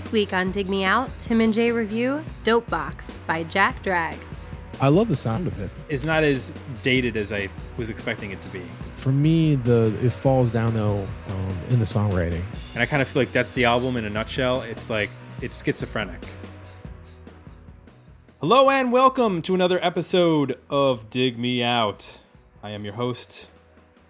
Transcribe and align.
This 0.00 0.12
week 0.12 0.32
on 0.32 0.50
Dig 0.50 0.66
Me 0.66 0.82
Out, 0.82 1.10
Tim 1.18 1.42
and 1.42 1.52
Jay 1.52 1.70
review 1.70 2.24
Dope 2.42 2.66
Box 2.70 3.14
by 3.26 3.42
Jack 3.42 3.82
Drag. 3.82 4.18
I 4.80 4.88
love 4.88 5.08
the 5.08 5.14
sound 5.14 5.46
of 5.46 5.60
it. 5.60 5.70
It's 5.90 6.06
not 6.06 6.24
as 6.24 6.54
dated 6.82 7.18
as 7.18 7.34
I 7.34 7.50
was 7.76 7.90
expecting 7.90 8.30
it 8.30 8.40
to 8.40 8.48
be. 8.48 8.62
For 8.96 9.12
me, 9.12 9.56
the 9.56 9.94
it 10.02 10.08
falls 10.08 10.50
down 10.50 10.72
though 10.72 11.06
um, 11.28 11.58
in 11.68 11.80
the 11.80 11.84
songwriting. 11.84 12.40
And 12.72 12.82
I 12.82 12.86
kind 12.86 13.02
of 13.02 13.08
feel 13.08 13.20
like 13.20 13.32
that's 13.32 13.50
the 13.50 13.66
album 13.66 13.98
in 13.98 14.06
a 14.06 14.10
nutshell. 14.10 14.62
It's 14.62 14.88
like 14.88 15.10
it's 15.42 15.62
schizophrenic. 15.62 16.24
Hello 18.40 18.70
and 18.70 18.90
welcome 18.92 19.42
to 19.42 19.54
another 19.54 19.78
episode 19.84 20.58
of 20.70 21.10
Dig 21.10 21.38
Me 21.38 21.62
Out. 21.62 22.20
I 22.62 22.70
am 22.70 22.86
your 22.86 22.94
host, 22.94 23.50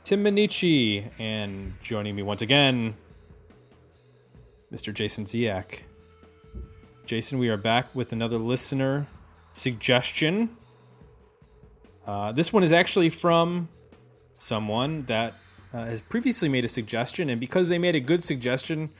Tim 0.05 0.23
Minneci, 0.23 1.11
and 1.19 1.75
joining 1.83 2.15
me 2.15 2.23
once 2.23 2.43
again, 2.43 2.95
Mr. 4.73 4.95
Jason 4.95 5.25
Ziak. 5.25 5.81
Jason, 7.05 7.39
we 7.39 7.49
are 7.49 7.57
back 7.57 7.93
with 7.95 8.13
another 8.13 8.39
listener 8.39 9.09
suggestion. 9.53 10.57
Uh, 12.07 12.31
this 12.31 12.53
one 12.53 12.63
is 12.63 12.73
actually 12.73 13.11
from 13.11 13.69
someone 14.39 15.05
that 15.07 15.35
uh, 15.75 15.85
has 15.85 16.03
previously 16.03 16.49
made 16.49 16.65
a 16.65 16.69
suggestion, 16.69 17.29
and 17.31 17.41
because 17.41 17.69
they 17.69 17.79
made 17.79 17.97
a 17.97 18.01
good 18.01 18.23
suggestion, 18.23 18.91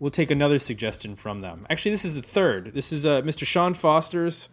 we'll 0.00 0.10
take 0.10 0.30
another 0.30 0.58
suggestion 0.58 1.14
from 1.14 1.40
them. 1.40 1.66
Actually, 1.70 1.92
this 1.92 2.04
is 2.04 2.16
the 2.16 2.22
third. 2.22 2.72
This 2.74 2.92
is 2.92 3.06
uh, 3.06 3.22
Mr. 3.22 3.46
Sean 3.46 3.74
Foster's 3.74 4.48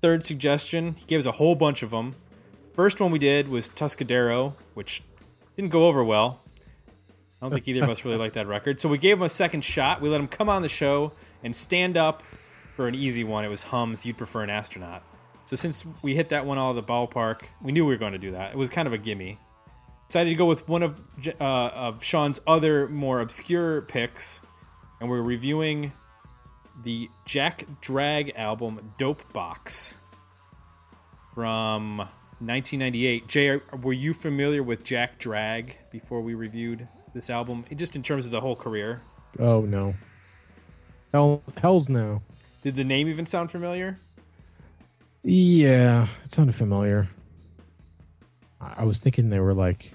third 0.00 0.24
suggestion. 0.24 0.94
He 0.98 1.04
gave 1.04 1.18
us 1.18 1.26
a 1.26 1.32
whole 1.32 1.56
bunch 1.56 1.82
of 1.82 1.90
them. 1.90 2.14
First 2.74 3.00
one 3.00 3.10
we 3.10 3.18
did 3.18 3.48
was 3.48 3.68
Tuscadero, 3.70 4.54
which 4.74 5.02
didn't 5.56 5.70
go 5.70 5.86
over 5.86 6.04
well. 6.04 6.40
I 7.40 7.46
don't 7.46 7.52
think 7.54 7.68
either 7.68 7.84
of 7.84 7.88
us 7.88 8.04
really 8.04 8.18
liked 8.18 8.34
that 8.34 8.46
record. 8.46 8.80
So 8.80 8.88
we 8.88 8.98
gave 8.98 9.16
him 9.16 9.22
a 9.22 9.28
second 9.28 9.64
shot. 9.64 10.02
We 10.02 10.10
let 10.10 10.20
him 10.20 10.26
come 10.26 10.50
on 10.50 10.60
the 10.60 10.68
show 10.68 11.12
and 11.42 11.56
stand 11.56 11.96
up 11.96 12.22
for 12.76 12.86
an 12.86 12.94
easy 12.94 13.24
one. 13.24 13.46
It 13.46 13.48
was 13.48 13.64
Hum's 13.64 14.04
You'd 14.04 14.18
Prefer 14.18 14.42
an 14.42 14.50
Astronaut. 14.50 15.02
So 15.46 15.56
since 15.56 15.84
we 16.02 16.14
hit 16.14 16.28
that 16.28 16.44
one 16.44 16.58
all 16.58 16.74
the 16.74 16.82
ballpark, 16.82 17.42
we 17.62 17.72
knew 17.72 17.86
we 17.86 17.94
were 17.94 17.98
going 17.98 18.12
to 18.12 18.18
do 18.18 18.32
that. 18.32 18.52
It 18.52 18.58
was 18.58 18.68
kind 18.68 18.86
of 18.86 18.92
a 18.92 18.98
gimme. 18.98 19.38
Decided 20.06 20.30
to 20.30 20.36
go 20.36 20.44
with 20.44 20.68
one 20.68 20.82
of 20.82 21.00
uh, 21.40 21.44
of 21.44 22.04
Sean's 22.04 22.40
other 22.46 22.88
more 22.88 23.20
obscure 23.20 23.82
picks, 23.82 24.40
and 25.00 25.08
we're 25.08 25.22
reviewing 25.22 25.92
the 26.82 27.08
Jack 27.24 27.64
Drag 27.80 28.32
album 28.36 28.92
Dope 28.98 29.32
Box 29.32 29.96
from 31.34 31.98
1998. 31.98 33.28
Jay, 33.28 33.60
were 33.82 33.92
you 33.92 34.12
familiar 34.12 34.62
with 34.62 34.84
Jack 34.84 35.18
Drag 35.18 35.78
before 35.90 36.20
we 36.20 36.34
reviewed 36.34 36.88
this 37.14 37.30
album, 37.30 37.64
just 37.76 37.96
in 37.96 38.02
terms 38.02 38.26
of 38.26 38.32
the 38.32 38.40
whole 38.40 38.56
career? 38.56 39.00
Oh 39.38 39.62
no. 39.62 39.94
Hell, 41.12 41.42
hell's 41.60 41.88
no. 41.88 42.22
Did 42.62 42.76
the 42.76 42.84
name 42.84 43.08
even 43.08 43.26
sound 43.26 43.50
familiar? 43.50 43.98
Yeah, 45.22 46.06
it 46.24 46.32
sounded 46.32 46.54
familiar. 46.54 47.08
I 48.60 48.84
was 48.84 48.98
thinking 48.98 49.30
they 49.30 49.40
were 49.40 49.54
like 49.54 49.92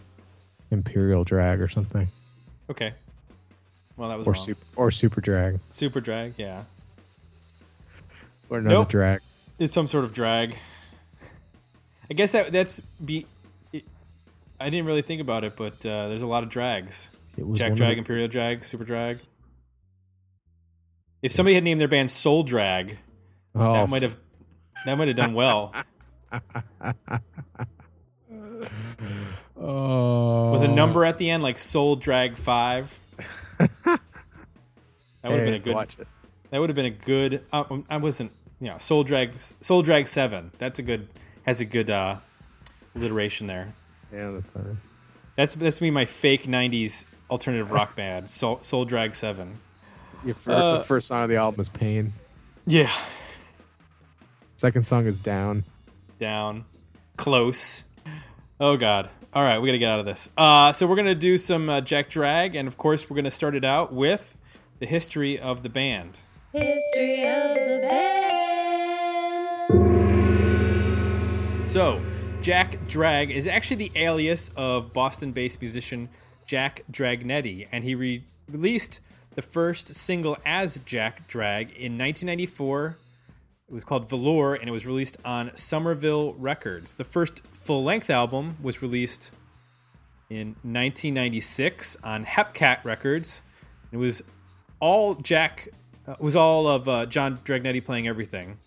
Imperial 0.72 1.24
Drag 1.24 1.62
or 1.62 1.68
something, 1.68 2.08
Okay. 2.70 2.94
Well, 3.98 4.10
that 4.10 4.18
was 4.18 4.28
or 4.28 4.34
wrong. 4.34 4.44
super 4.44 4.66
or 4.76 4.92
Super 4.92 5.22
Drag, 5.22 5.60
Super 5.70 6.02
Drag, 6.02 6.34
yeah. 6.38 6.64
or 8.50 8.58
another 8.58 8.76
Nope. 8.76 8.90
drag. 8.90 9.22
It's 9.58 9.74
some 9.74 9.88
sort 9.88 10.04
of 10.04 10.14
drag. 10.14 10.58
I 12.10 12.14
guess 12.14 12.34
that 12.34 12.52
that's 12.52 12.82
be. 13.04 13.26
It, 14.60 14.64
I 14.64 14.70
didn't 14.70 14.86
really 14.86 15.02
think 15.02 15.22
about 15.22 15.44
it, 15.44 15.56
but 15.56 15.86
uh, 15.86 16.08
there's 16.10 16.22
a 16.22 16.28
lot 16.28 16.44
of 16.44 16.50
drags. 16.50 17.10
It 17.38 17.46
was 17.48 17.60
Jack 17.60 17.76
Drag, 17.76 17.96
the- 17.96 18.00
Imperial 18.00 18.28
Drag, 18.28 18.64
Super 18.64 18.84
Drag. 18.86 19.20
If 21.22 21.32
somebody 21.32 21.56
had 21.56 21.64
named 21.64 21.82
their 21.82 21.88
band 21.88 22.12
Soul 22.12 22.44
Drag, 22.44 22.98
Oh, 23.56 23.74
that 23.74 23.90
might 23.90 24.02
have 24.04 24.16
that 24.86 24.96
might 24.98 25.08
have 25.08 25.18
done 25.18 25.34
well 25.34 25.74
Oh, 29.58 30.52
with 30.52 30.64
a 30.64 30.68
number 30.68 31.06
at 31.06 31.18
the 31.18 31.30
end 31.30 31.42
like 31.44 31.58
Soul 31.58 31.96
Drag 31.96 32.36
Five. 32.36 33.00
That 33.58 33.70
would 35.24 35.40
have 35.40 35.46
been 35.46 35.54
a 35.56 35.60
good. 35.60 35.74
Watch 35.74 35.98
it. 35.98 36.08
That 36.52 36.60
would 36.60 36.70
have 36.70 36.76
been 36.76 36.86
a 36.86 36.90
good. 36.92 37.44
Uh, 37.52 37.64
I 37.90 37.98
wasn't. 37.98 38.32
You 38.60 38.68
know, 38.70 38.78
Soul 38.78 39.04
Drag. 39.04 39.32
Soul 39.62 39.82
Drag 39.82 40.08
Seven. 40.08 40.52
That's 40.58 40.80
a 40.80 40.84
good. 40.84 41.08
Has 41.46 41.62
a 41.62 41.66
good 41.66 41.90
uh, 41.90 42.18
alliteration 42.96 43.48
there. 43.48 43.74
Yeah, 44.16 44.32
that's 44.32 44.48
fine. 44.48 44.80
That's 45.36 45.56
that's 45.56 45.82
me 45.82 45.92
my 45.92 46.06
fake 46.06 46.44
'90s 46.46 47.04
alternative 47.30 47.72
rock 47.72 47.96
band. 47.98 48.30
Soul, 48.30 48.60
Soul 48.62 48.86
Drag 48.86 49.14
Seven. 49.14 49.60
Your 50.24 50.36
fir- 50.36 50.52
Uh, 50.54 50.78
the 50.78 50.84
first 50.86 51.08
song 51.08 51.24
of 51.24 51.30
the 51.30 51.36
album 51.36 51.60
is 51.60 51.68
Pain. 51.70 52.14
Yeah, 52.66 52.90
Second 54.58 54.86
song 54.86 55.06
is 55.06 55.20
Down. 55.20 55.66
down, 56.20 56.64
close. 57.18 57.84
Oh 58.60 58.78
God. 58.78 59.10
All 59.34 59.44
right, 59.44 59.60
we 59.60 59.68
gotta 59.68 59.78
get 59.80 59.90
out 59.92 60.00
of 60.00 60.06
this. 60.06 60.30
Uh, 60.38 60.72
so 60.72 60.88
we're 60.88 60.96
gonna 60.96 61.14
do 61.14 61.36
some 61.38 61.70
uh, 61.70 61.82
Jack 61.82 62.10
Drag, 62.10 62.56
and 62.56 62.68
of 62.70 62.78
course 62.78 63.10
we're 63.10 63.18
gonna 63.18 63.30
start 63.30 63.54
it 63.54 63.66
out 63.66 63.92
with 63.94 64.38
the 64.80 64.86
history 64.86 65.38
of 65.38 65.62
the 65.62 65.68
band. 65.70 66.22
History 66.54 67.24
of 67.28 67.54
the 67.56 67.80
band. 67.84 68.16
So, 71.68 72.02
Jack 72.46 72.88
Drag 72.88 73.32
is 73.32 73.48
actually 73.48 73.88
the 73.88 73.92
alias 73.96 74.52
of 74.56 74.94
Boston 74.94 75.32
based 75.32 75.60
musician 75.62 76.08
Jack 76.46 76.84
Dragonetti, 76.92 77.68
and 77.72 77.84
he 77.84 77.96
re- 77.96 78.24
released 78.48 79.00
the 79.34 79.42
first 79.42 79.96
single 79.96 80.38
as 80.46 80.78
Jack 80.86 81.28
Drag 81.28 81.70
in 81.70 81.98
1994. 81.98 82.98
It 83.68 83.74
was 83.74 83.84
called 83.84 84.08
Velour, 84.08 84.54
and 84.54 84.70
it 84.70 84.72
was 84.72 84.86
released 84.86 85.18
on 85.26 85.54
Somerville 85.56 86.36
Records. 86.36 86.94
The 86.94 87.04
first 87.04 87.42
full 87.52 87.84
length 87.84 88.12
album 88.12 88.58
was 88.62 88.84
released 88.84 89.32
in 90.30 90.50
1996 90.62 91.98
on 92.04 92.26
Hepcat 92.26 92.86
Records. 92.86 93.42
It 93.92 93.98
was 93.98 94.22
all 94.80 95.16
Jack, 95.16 95.70
uh, 96.08 96.12
it 96.12 96.22
was 96.22 96.36
all 96.36 96.68
of 96.68 96.88
uh, 96.88 97.08
John 97.08 97.40
Dragonetti 97.44 97.84
playing 97.84 98.08
everything. 98.08 98.60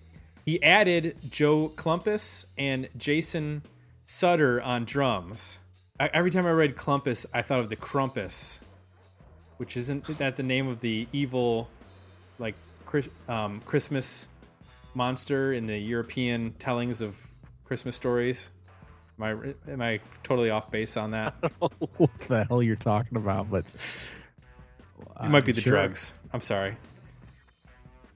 He 0.48 0.62
added 0.62 1.18
Joe 1.28 1.68
Klompus 1.76 2.46
and 2.56 2.88
Jason 2.96 3.64
Sutter 4.06 4.62
on 4.62 4.86
drums. 4.86 5.58
I, 6.00 6.06
every 6.14 6.30
time 6.30 6.46
I 6.46 6.52
read 6.52 6.74
Klompus, 6.74 7.26
I 7.34 7.42
thought 7.42 7.58
of 7.58 7.68
the 7.68 7.76
Crumpus, 7.76 8.60
which 9.58 9.76
isn't 9.76 10.06
that 10.16 10.36
the 10.36 10.42
name 10.42 10.66
of 10.66 10.80
the 10.80 11.06
evil, 11.12 11.68
like 12.38 12.54
um, 13.28 13.60
Christmas 13.66 14.26
monster 14.94 15.52
in 15.52 15.66
the 15.66 15.76
European 15.76 16.54
tellings 16.58 17.02
of 17.02 17.14
Christmas 17.66 17.94
stories? 17.94 18.50
Am 19.20 19.24
I 19.24 19.70
am 19.70 19.82
I 19.82 20.00
totally 20.22 20.48
off 20.48 20.70
base 20.70 20.96
on 20.96 21.10
that? 21.10 21.34
what 21.98 22.10
the 22.26 22.44
hell 22.44 22.62
you're 22.62 22.74
talking 22.74 23.18
about? 23.18 23.50
But 23.50 23.66
It 25.22 25.28
might 25.28 25.44
be 25.44 25.52
the 25.52 25.60
sure. 25.60 25.72
drugs. 25.72 26.14
I'm 26.32 26.40
sorry. 26.40 26.78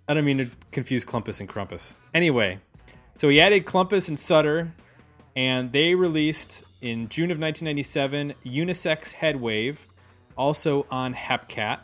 I 0.09 0.15
don't 0.15 0.25
mean 0.25 0.39
to 0.39 0.49
confuse 0.71 1.05
Klompus 1.05 1.41
and 1.41 1.49
Crumpus. 1.49 1.95
Anyway, 2.13 2.59
so 3.17 3.29
he 3.29 3.41
added 3.41 3.65
Klompus 3.65 4.09
and 4.09 4.19
Sutter, 4.19 4.73
and 5.37 5.73
they 5.73 5.95
released 5.95 6.65
in 6.81 7.09
June 7.09 7.31
of 7.31 7.39
1997 7.39 8.35
Unisex 8.45 9.15
Headwave, 9.15 9.87
also 10.37 10.87
on 10.91 11.15
Hepcat. 11.15 11.81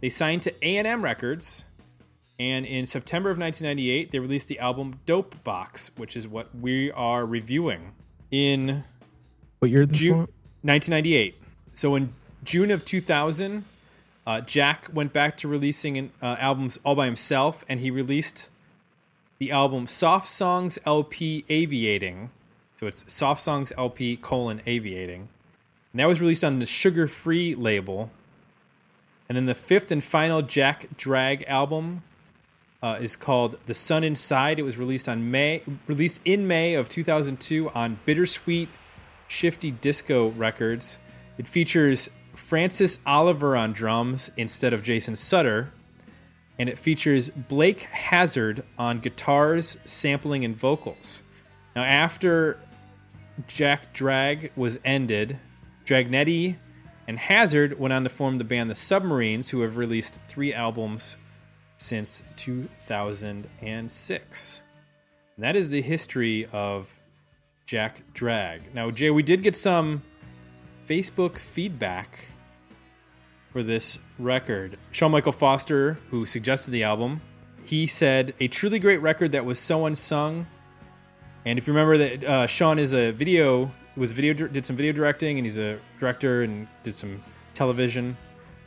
They 0.00 0.08
signed 0.08 0.42
to 0.42 0.54
A&M 0.62 1.02
Records, 1.02 1.64
and 2.38 2.66
in 2.66 2.86
September 2.86 3.30
of 3.30 3.38
1998 3.38 4.10
they 4.10 4.18
released 4.18 4.48
the 4.48 4.58
album 4.58 4.98
Dope 5.06 5.42
Box, 5.44 5.92
which 5.96 6.16
is 6.16 6.26
what 6.26 6.52
we 6.54 6.90
are 6.90 7.24
reviewing. 7.24 7.92
In 8.32 8.82
what 9.60 9.70
year 9.70 9.84
June 9.84 10.26
1998. 10.62 11.40
So 11.74 11.94
in 11.94 12.14
June 12.42 12.70
of 12.72 12.84
2000, 12.84 13.64
uh, 14.26 14.40
Jack 14.40 14.88
went 14.92 15.12
back 15.12 15.36
to 15.38 15.48
releasing 15.48 16.12
uh, 16.22 16.36
albums 16.38 16.78
all 16.84 16.94
by 16.94 17.06
himself, 17.06 17.64
and 17.68 17.80
he 17.80 17.90
released 17.90 18.50
the 19.38 19.50
album 19.50 19.86
Soft 19.86 20.28
Songs 20.28 20.78
LP 20.86 21.44
Aviating. 21.48 22.30
So 22.76 22.86
it's 22.86 23.12
Soft 23.12 23.40
Songs 23.40 23.72
LP 23.76 24.16
colon 24.16 24.60
Aviating, 24.66 25.28
and 25.92 26.00
that 26.00 26.06
was 26.06 26.20
released 26.20 26.44
on 26.44 26.60
the 26.60 26.66
Sugar 26.66 27.08
Free 27.08 27.54
label. 27.54 28.10
And 29.28 29.36
then 29.36 29.46
the 29.46 29.54
fifth 29.54 29.90
and 29.90 30.02
final 30.02 30.42
Jack 30.42 30.86
Drag 30.96 31.44
album 31.44 32.02
uh, 32.82 32.98
is 33.00 33.16
called 33.16 33.58
"The 33.66 33.74
Sun 33.74 34.04
Inside." 34.04 34.60
It 34.60 34.62
was 34.62 34.76
released 34.76 35.08
on 35.08 35.32
May, 35.32 35.62
released 35.88 36.20
in 36.24 36.46
May 36.46 36.74
of 36.74 36.88
2002 36.88 37.70
on 37.70 37.98
Bittersweet 38.04 38.68
Shifty 39.26 39.72
Disco 39.72 40.28
Records. 40.30 40.98
It 41.38 41.48
features 41.48 42.10
Francis 42.34 42.98
Oliver 43.06 43.56
on 43.56 43.72
drums 43.72 44.30
instead 44.36 44.72
of 44.72 44.82
Jason 44.82 45.16
Sutter, 45.16 45.72
and 46.58 46.68
it 46.68 46.78
features 46.78 47.30
Blake 47.30 47.82
Hazard 47.82 48.62
on 48.78 49.00
guitars, 49.00 49.78
sampling, 49.84 50.44
and 50.44 50.54
vocals. 50.54 51.22
Now, 51.74 51.84
after 51.84 52.58
Jack 53.46 53.92
Drag 53.92 54.52
was 54.56 54.78
ended, 54.84 55.38
Dragonetti 55.84 56.56
and 57.08 57.18
Hazard 57.18 57.78
went 57.78 57.92
on 57.92 58.04
to 58.04 58.10
form 58.10 58.38
the 58.38 58.44
band 58.44 58.70
The 58.70 58.74
Submarines, 58.74 59.50
who 59.50 59.60
have 59.62 59.76
released 59.76 60.20
three 60.28 60.54
albums 60.54 61.16
since 61.76 62.24
2006. 62.36 64.62
And 65.36 65.44
that 65.44 65.56
is 65.56 65.70
the 65.70 65.82
history 65.82 66.46
of 66.52 66.98
Jack 67.66 68.02
Drag. 68.14 68.74
Now, 68.74 68.90
Jay, 68.90 69.10
we 69.10 69.22
did 69.22 69.42
get 69.42 69.56
some 69.56 70.02
Facebook 70.92 71.38
feedback 71.38 72.26
for 73.50 73.62
this 73.62 73.98
record. 74.18 74.76
Sean 74.90 75.10
Michael 75.10 75.32
Foster, 75.32 75.94
who 76.10 76.26
suggested 76.26 76.70
the 76.70 76.82
album, 76.82 77.22
he 77.64 77.86
said, 77.86 78.34
A 78.40 78.48
truly 78.48 78.78
great 78.78 79.00
record 79.00 79.32
that 79.32 79.46
was 79.46 79.58
so 79.58 79.86
unsung. 79.86 80.46
And 81.46 81.58
if 81.58 81.66
you 81.66 81.72
remember 81.72 81.96
that 81.96 82.24
uh, 82.24 82.46
Sean 82.46 82.78
is 82.78 82.92
a 82.92 83.10
video, 83.10 83.70
was 83.96 84.12
video, 84.12 84.34
did 84.34 84.66
some 84.66 84.76
video 84.76 84.92
directing, 84.92 85.38
and 85.38 85.46
he's 85.46 85.56
a 85.56 85.78
director 85.98 86.42
and 86.42 86.68
did 86.84 86.94
some 86.94 87.24
television 87.54 88.14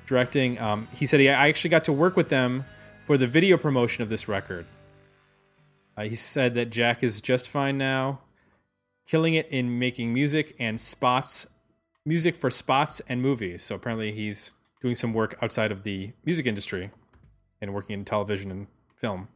directing. 0.08 0.60
Um, 0.60 0.88
he 0.96 1.06
said 1.06 1.20
he, 1.20 1.30
I 1.30 1.48
actually 1.48 1.70
got 1.70 1.84
to 1.84 1.94
work 1.94 2.16
with 2.16 2.30
them 2.30 2.66
for 3.06 3.20
the 3.20 3.28
video 3.28 3.56
promotion 3.56 4.02
of 4.02 4.10
this 4.10 4.28
record. 4.28 4.66
Uh, 5.96 6.06
he 6.06 6.16
said 6.16 6.56
that 6.56 6.72
Jack 6.72 7.04
is 7.04 7.22
just 7.22 7.48
fine 7.48 7.78
now, 7.78 8.22
killing 9.06 9.36
it 9.36 9.48
in 9.50 9.78
making 9.78 10.12
music 10.12 10.56
and 10.58 10.82
spots, 10.82 11.46
music 12.06 12.36
for 12.36 12.50
spots 12.50 13.02
and 13.10 13.22
movies. 13.22 13.64
So 13.64 13.76
apparently 13.76 14.12
he's 14.12 14.52
doing 14.82 14.96
some 14.96 15.14
work 15.14 15.38
outside 15.42 15.72
of 15.72 15.84
the 15.84 16.12
music 16.24 16.46
industry 16.46 16.92
and 17.62 17.74
working 17.74 17.96
in 17.96 18.06
television 18.06 18.52
and 18.52 18.68
film. 18.96 19.28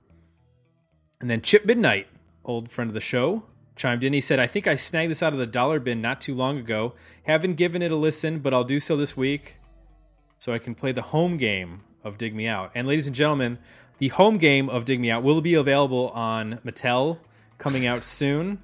And 1.19 1.29
then 1.29 1.41
Chip 1.41 1.65
Midnight, 1.65 2.07
old 2.45 2.69
friend 2.69 2.89
of 2.89 2.93
the 2.93 2.99
show, 2.99 3.43
chimed 3.75 4.03
in. 4.03 4.13
He 4.13 4.21
said, 4.21 4.39
I 4.39 4.47
think 4.47 4.67
I 4.67 4.75
snagged 4.75 5.09
this 5.09 5.23
out 5.23 5.33
of 5.33 5.39
the 5.39 5.47
dollar 5.47 5.79
bin 5.79 6.01
not 6.01 6.21
too 6.21 6.35
long 6.35 6.57
ago. 6.57 6.93
Haven't 7.23 7.55
given 7.55 7.81
it 7.81 7.91
a 7.91 7.95
listen, 7.95 8.39
but 8.39 8.53
I'll 8.53 8.63
do 8.63 8.79
so 8.79 8.95
this 8.95 9.17
week 9.17 9.57
so 10.37 10.53
I 10.53 10.59
can 10.59 10.75
play 10.75 10.91
the 10.91 11.01
home 11.01 11.37
game 11.37 11.81
of 12.03 12.17
Dig 12.17 12.35
Me 12.35 12.47
Out. 12.47 12.71
And 12.75 12.87
ladies 12.87 13.07
and 13.07 13.15
gentlemen, 13.15 13.57
the 13.97 14.09
home 14.09 14.37
game 14.37 14.69
of 14.69 14.85
Dig 14.85 14.99
Me 14.99 15.09
Out 15.09 15.23
will 15.23 15.41
be 15.41 15.55
available 15.55 16.09
on 16.09 16.59
Mattel 16.65 17.17
coming 17.57 17.85
out 17.85 18.03
soon, 18.03 18.61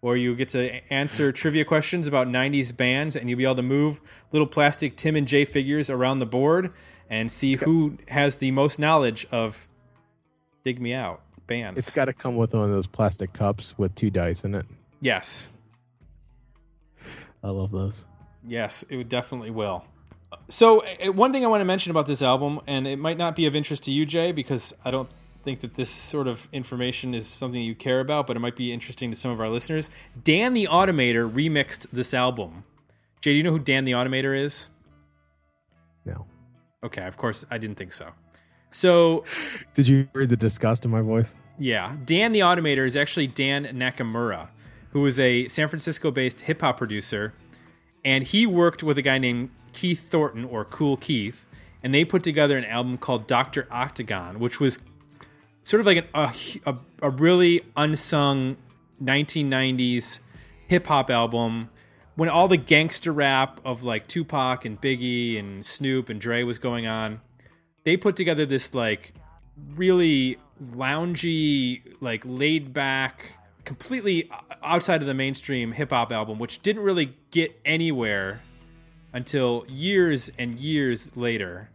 where 0.00 0.16
you 0.16 0.34
get 0.34 0.48
to 0.50 0.70
answer 0.92 1.32
trivia 1.32 1.64
questions 1.64 2.06
about 2.06 2.28
90s 2.28 2.76
bands 2.76 3.16
and 3.16 3.28
you'll 3.28 3.38
be 3.38 3.44
able 3.44 3.56
to 3.56 3.62
move 3.62 4.00
little 4.32 4.46
plastic 4.46 4.96
Tim 4.96 5.16
and 5.16 5.26
Jay 5.26 5.44
figures 5.44 5.90
around 5.90 6.20
the 6.20 6.26
board 6.26 6.72
and 7.10 7.32
see 7.32 7.56
who 7.56 7.98
has 8.08 8.36
the 8.36 8.50
most 8.50 8.78
knowledge 8.78 9.26
of 9.32 9.66
Dig 10.64 10.80
Me 10.80 10.94
Out 10.94 11.22
bands. 11.46 11.78
It's 11.78 11.90
got 11.90 12.04
to 12.04 12.12
come 12.12 12.36
with 12.36 12.54
one 12.54 12.64
of 12.64 12.70
those 12.70 12.86
plastic 12.86 13.32
cups 13.32 13.76
with 13.76 13.94
two 13.94 14.10
dice 14.10 14.44
in 14.44 14.54
it. 14.54 14.66
yes. 15.00 15.50
I 17.42 17.50
love 17.50 17.70
those. 17.70 18.04
Yes, 18.46 18.84
it 18.90 19.08
definitely 19.08 19.50
will. 19.50 19.84
So, 20.48 20.82
uh, 20.82 21.12
one 21.12 21.32
thing 21.32 21.44
I 21.44 21.48
want 21.48 21.60
to 21.60 21.64
mention 21.64 21.90
about 21.92 22.06
this 22.06 22.20
album, 22.20 22.60
and 22.66 22.86
it 22.86 22.98
might 22.98 23.16
not 23.16 23.36
be 23.36 23.46
of 23.46 23.54
interest 23.54 23.84
to 23.84 23.92
you, 23.92 24.04
Jay, 24.04 24.32
because 24.32 24.74
I 24.84 24.90
don't 24.90 25.08
think 25.44 25.60
that 25.60 25.74
this 25.74 25.90
sort 25.90 26.28
of 26.28 26.48
information 26.52 27.14
is 27.14 27.26
something 27.26 27.60
you 27.60 27.74
care 27.74 28.00
about, 28.00 28.26
but 28.26 28.36
it 28.36 28.40
might 28.40 28.56
be 28.56 28.72
interesting 28.72 29.10
to 29.10 29.16
some 29.16 29.30
of 29.30 29.40
our 29.40 29.48
listeners. 29.48 29.90
Dan 30.22 30.54
the 30.54 30.66
Automator 30.70 31.30
remixed 31.30 31.86
this 31.92 32.12
album. 32.12 32.64
Jay, 33.20 33.32
do 33.32 33.36
you 33.36 33.42
know 33.42 33.50
who 33.50 33.58
Dan 33.58 33.84
the 33.84 33.92
Automator 33.92 34.38
is? 34.38 34.68
No. 36.04 36.26
Okay, 36.84 37.06
of 37.06 37.16
course, 37.16 37.44
I 37.50 37.58
didn't 37.58 37.76
think 37.76 37.92
so. 37.92 38.10
So, 38.70 39.24
Did 39.74 39.88
you 39.88 40.08
hear 40.12 40.26
the 40.26 40.36
disgust 40.36 40.84
in 40.84 40.90
my 40.90 41.00
voice? 41.00 41.34
Yeah, 41.58 41.96
Dan 42.04 42.32
the 42.32 42.40
Automator 42.40 42.86
is 42.86 42.96
actually 42.96 43.26
Dan 43.26 43.64
Nakamura, 43.64 44.48
who 44.90 45.04
is 45.06 45.18
a 45.18 45.48
San 45.48 45.68
Francisco 45.68 46.10
based 46.10 46.42
hip 46.42 46.60
hop 46.60 46.76
producer. 46.78 47.34
And 48.04 48.24
he 48.24 48.46
worked 48.46 48.82
with 48.82 48.96
a 48.96 49.02
guy 49.02 49.18
named 49.18 49.50
Keith 49.72 50.08
Thornton, 50.08 50.44
or 50.44 50.64
Kool 50.64 50.96
Keith, 50.96 51.46
and 51.82 51.94
they 51.94 52.04
put 52.04 52.22
together 52.22 52.56
an 52.56 52.64
album 52.64 52.98
called 52.98 53.26
Dr. 53.26 53.66
Octagon, 53.70 54.38
which 54.38 54.60
was 54.60 54.78
sort 55.68 55.80
of 55.82 55.86
like 55.86 55.98
an, 55.98 56.06
a, 56.14 56.34
a, 56.64 56.76
a 57.02 57.10
really 57.10 57.62
unsung 57.76 58.56
1990s 59.04 60.18
hip 60.66 60.86
hop 60.86 61.10
album 61.10 61.68
when 62.14 62.30
all 62.30 62.48
the 62.48 62.56
gangster 62.56 63.12
rap 63.12 63.60
of 63.66 63.82
like 63.82 64.06
Tupac 64.08 64.64
and 64.64 64.80
Biggie 64.80 65.38
and 65.38 65.64
Snoop 65.66 66.08
and 66.08 66.18
Dre 66.18 66.42
was 66.42 66.58
going 66.58 66.86
on. 66.86 67.20
They 67.84 67.98
put 67.98 68.16
together 68.16 68.46
this 68.46 68.72
like 68.72 69.12
really 69.74 70.38
loungy, 70.72 71.82
like 72.00 72.22
laid 72.24 72.72
back, 72.72 73.32
completely 73.66 74.30
outside 74.62 75.02
of 75.02 75.06
the 75.06 75.12
mainstream 75.12 75.72
hip 75.72 75.90
hop 75.90 76.12
album, 76.12 76.38
which 76.38 76.62
didn't 76.62 76.82
really 76.82 77.14
get 77.30 77.60
anywhere 77.66 78.40
until 79.12 79.66
years 79.68 80.30
and 80.38 80.58
years 80.58 81.14
later. 81.14 81.68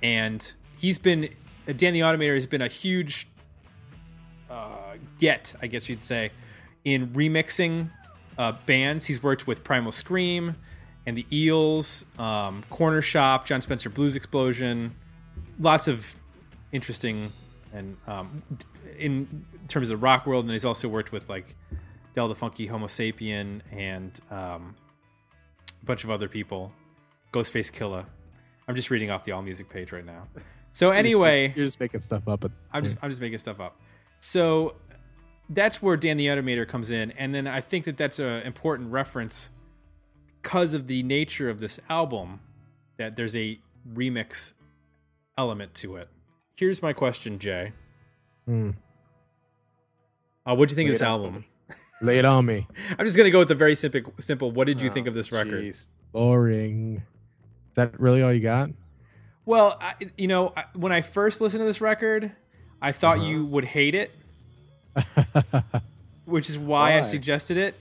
And 0.00 0.52
he's 0.78 1.00
been, 1.00 1.30
Dan 1.76 1.92
the 1.92 2.00
Automator 2.00 2.34
has 2.34 2.46
been 2.46 2.62
a 2.62 2.68
huge 2.68 3.28
uh, 4.50 4.94
get, 5.20 5.54
I 5.60 5.66
guess 5.66 5.88
you'd 5.88 6.02
say, 6.02 6.30
in 6.84 7.08
remixing 7.08 7.90
uh, 8.38 8.52
bands. 8.66 9.06
He's 9.06 9.22
worked 9.22 9.46
with 9.46 9.64
Primal 9.64 9.92
Scream 9.92 10.56
and 11.06 11.16
the 11.16 11.26
Eels, 11.32 12.04
um, 12.18 12.64
Corner 12.70 13.02
Shop, 13.02 13.44
Jon 13.44 13.60
Spencer 13.60 13.90
Blues 13.90 14.16
Explosion, 14.16 14.94
lots 15.58 15.88
of 15.88 16.16
interesting 16.72 17.32
and 17.72 17.96
um, 18.06 18.42
in 18.98 19.44
terms 19.68 19.86
of 19.86 19.90
the 19.90 19.96
rock 19.96 20.26
world. 20.26 20.44
And 20.44 20.52
he's 20.52 20.64
also 20.64 20.88
worked 20.88 21.12
with 21.12 21.28
like 21.28 21.54
Del 22.14 22.28
the 22.28 22.34
Funky 22.34 22.68
Homosapien 22.68 23.60
and 23.72 24.18
um, 24.30 24.74
a 25.82 25.86
bunch 25.86 26.04
of 26.04 26.10
other 26.10 26.28
people, 26.28 26.72
Ghostface 27.32 27.70
Killah. 27.70 28.06
I'm 28.66 28.74
just 28.74 28.90
reading 28.90 29.10
off 29.10 29.24
the 29.24 29.32
AllMusic 29.32 29.68
page 29.68 29.92
right 29.92 30.04
now. 30.04 30.28
So 30.78 30.92
anyway, 30.92 31.52
You're 31.56 31.66
just 31.66 31.80
making 31.80 31.98
stuff 31.98 32.28
up. 32.28 32.38
But 32.38 32.52
I'm 32.72 32.84
just 32.84 32.96
I'm 33.02 33.10
just 33.10 33.20
making 33.20 33.38
stuff 33.38 33.58
up. 33.58 33.80
So 34.20 34.76
that's 35.50 35.82
where 35.82 35.96
Dan 35.96 36.18
the 36.18 36.28
Automator 36.28 36.68
comes 36.68 36.92
in, 36.92 37.10
and 37.12 37.34
then 37.34 37.48
I 37.48 37.60
think 37.60 37.84
that 37.86 37.96
that's 37.96 38.20
an 38.20 38.42
important 38.42 38.92
reference 38.92 39.50
because 40.40 40.74
of 40.74 40.86
the 40.86 41.02
nature 41.02 41.50
of 41.50 41.58
this 41.58 41.80
album. 41.90 42.38
That 42.96 43.16
there's 43.16 43.34
a 43.34 43.58
remix 43.92 44.52
element 45.36 45.74
to 45.74 45.96
it. 45.96 46.08
Here's 46.54 46.80
my 46.80 46.92
question, 46.92 47.40
Jay. 47.40 47.72
Hmm. 48.46 48.70
Uh, 50.48 50.54
what 50.54 50.68
do 50.68 50.72
you 50.74 50.76
think 50.76 50.90
of 50.90 50.94
this 50.94 51.02
it 51.02 51.06
on 51.08 51.10
album? 51.24 51.44
lay 52.02 52.18
it 52.18 52.24
on 52.24 52.46
me. 52.46 52.68
I'm 52.96 53.04
just 53.04 53.16
gonna 53.16 53.32
go 53.32 53.40
with 53.40 53.48
the 53.48 53.56
very 53.56 53.74
simple. 53.74 54.12
Simple. 54.20 54.52
What 54.52 54.68
did 54.68 54.80
you 54.80 54.90
Oh, 54.90 54.92
think 54.92 55.08
of 55.08 55.14
this 55.14 55.32
record? 55.32 55.60
jeez. 55.64 55.86
Boring. 56.12 57.02
Is 57.70 57.74
that 57.74 57.98
really 57.98 58.22
all 58.22 58.32
you 58.32 58.38
got? 58.38 58.70
Well, 59.48 59.78
I, 59.80 59.94
you 60.18 60.28
know, 60.28 60.52
I- 60.54 60.66
when 60.74 60.92
I 60.92 61.00
first 61.00 61.40
listened 61.40 61.62
to 61.62 61.64
this 61.64 61.80
record, 61.80 62.32
I 62.82 62.92
thought 62.92 63.20
you 63.20 63.46
would 63.46 63.64
hate 63.64 63.94
it, 63.94 64.10
which 66.26 66.50
is 66.50 66.58
why, 66.58 66.98
I 66.98 67.00
suggested 67.02 67.56
it. 67.56 67.74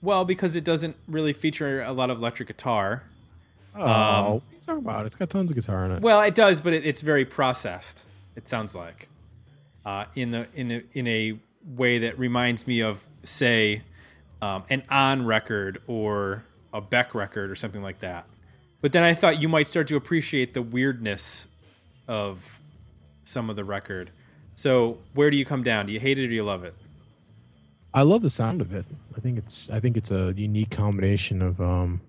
Well, 0.00 0.24
because 0.24 0.56
it 0.56 0.64
doesn't 0.64 0.96
really 1.06 1.34
feature 1.34 1.82
a 1.82 1.92
lot 1.92 2.08
of 2.08 2.16
electric 2.18 2.48
guitar. 2.48 3.02
oh, 3.76 3.80
what 3.82 3.86
are 3.86 4.40
you 4.54 4.60
talking 4.60 4.78
about? 4.78 5.04
It's 5.04 5.14
got 5.14 5.28
tons 5.28 5.50
of 5.50 5.56
guitar 5.56 5.84
in 5.84 5.92
it. 5.92 6.00
Well, 6.00 6.22
it 6.22 6.34
does, 6.34 6.62
but 6.62 6.72
it, 6.72 6.86
it's 6.86 7.02
very 7.02 7.26
processed. 7.26 8.04
It 8.34 8.48
sounds 8.48 8.74
like 8.74 9.10
uh, 9.84 10.06
in 10.14 10.30
the 10.30 10.46
in 10.54 10.70
a, 10.70 10.82
in 10.94 11.06
a 11.06 11.38
way 11.76 11.98
that 11.98 12.18
reminds 12.18 12.66
me 12.66 12.80
of, 12.80 13.04
say, 13.24 13.82
um, 14.40 14.64
an 14.70 14.84
on 14.88 15.26
record 15.26 15.82
or 15.86 16.44
a 16.72 16.80
Beck 16.80 17.14
record 17.14 17.50
or 17.50 17.56
something 17.56 17.82
like 17.82 17.98
that. 17.98 18.24
But 18.82 18.92
then 18.92 19.04
I 19.04 19.14
thought 19.14 19.40
you 19.40 19.48
might 19.48 19.68
start 19.68 19.86
to 19.88 19.96
appreciate 19.96 20.52
the 20.52 20.60
weirdness 20.60 21.48
of 22.06 22.60
some 23.24 23.48
of 23.48 23.56
the 23.56 23.64
record. 23.64 24.10
So 24.54 24.98
where 25.14 25.30
do 25.30 25.36
you 25.36 25.44
come 25.44 25.62
down? 25.62 25.86
Do 25.86 25.92
you 25.92 26.00
hate 26.00 26.18
it 26.18 26.24
or 26.24 26.28
do 26.28 26.34
you 26.34 26.44
love 26.44 26.64
it? 26.64 26.74
I 27.94 28.02
love 28.02 28.22
the 28.22 28.30
sound 28.30 28.60
of 28.60 28.74
it. 28.74 28.84
I 29.16 29.20
think 29.20 29.38
it's 29.38 29.70
I 29.70 29.80
think 29.80 29.96
it's 29.96 30.10
a 30.10 30.34
unique 30.36 30.70
combination 30.70 31.40
of 31.40 31.60
um 31.60 32.00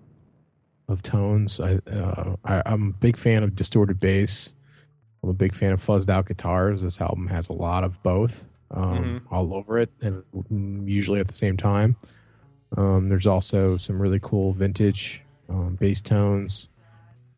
of 0.88 1.02
tones. 1.02 1.60
I, 1.60 1.78
uh, 1.90 2.36
I 2.44 2.62
I'm 2.66 2.88
a 2.88 2.92
big 2.92 3.16
fan 3.16 3.42
of 3.42 3.54
distorted 3.54 4.00
bass. 4.00 4.52
I'm 5.22 5.30
a 5.30 5.34
big 5.34 5.54
fan 5.54 5.72
of 5.72 5.84
fuzzed 5.84 6.10
out 6.10 6.26
guitars. 6.26 6.82
This 6.82 7.00
album 7.00 7.28
has 7.28 7.48
a 7.48 7.52
lot 7.52 7.84
of 7.84 8.02
both 8.02 8.46
um, 8.70 9.26
all 9.30 9.54
over 9.54 9.78
it, 9.78 9.90
and 10.02 10.22
mm, 10.34 10.88
usually 10.88 11.20
at 11.20 11.28
the 11.28 11.34
same 11.34 11.56
time. 11.56 11.96
Um, 12.76 13.08
there's 13.08 13.26
also 13.26 13.76
some 13.76 14.02
really 14.02 14.18
cool 14.20 14.52
vintage 14.52 15.22
um, 15.48 15.76
bass 15.76 16.00
tones 16.00 16.68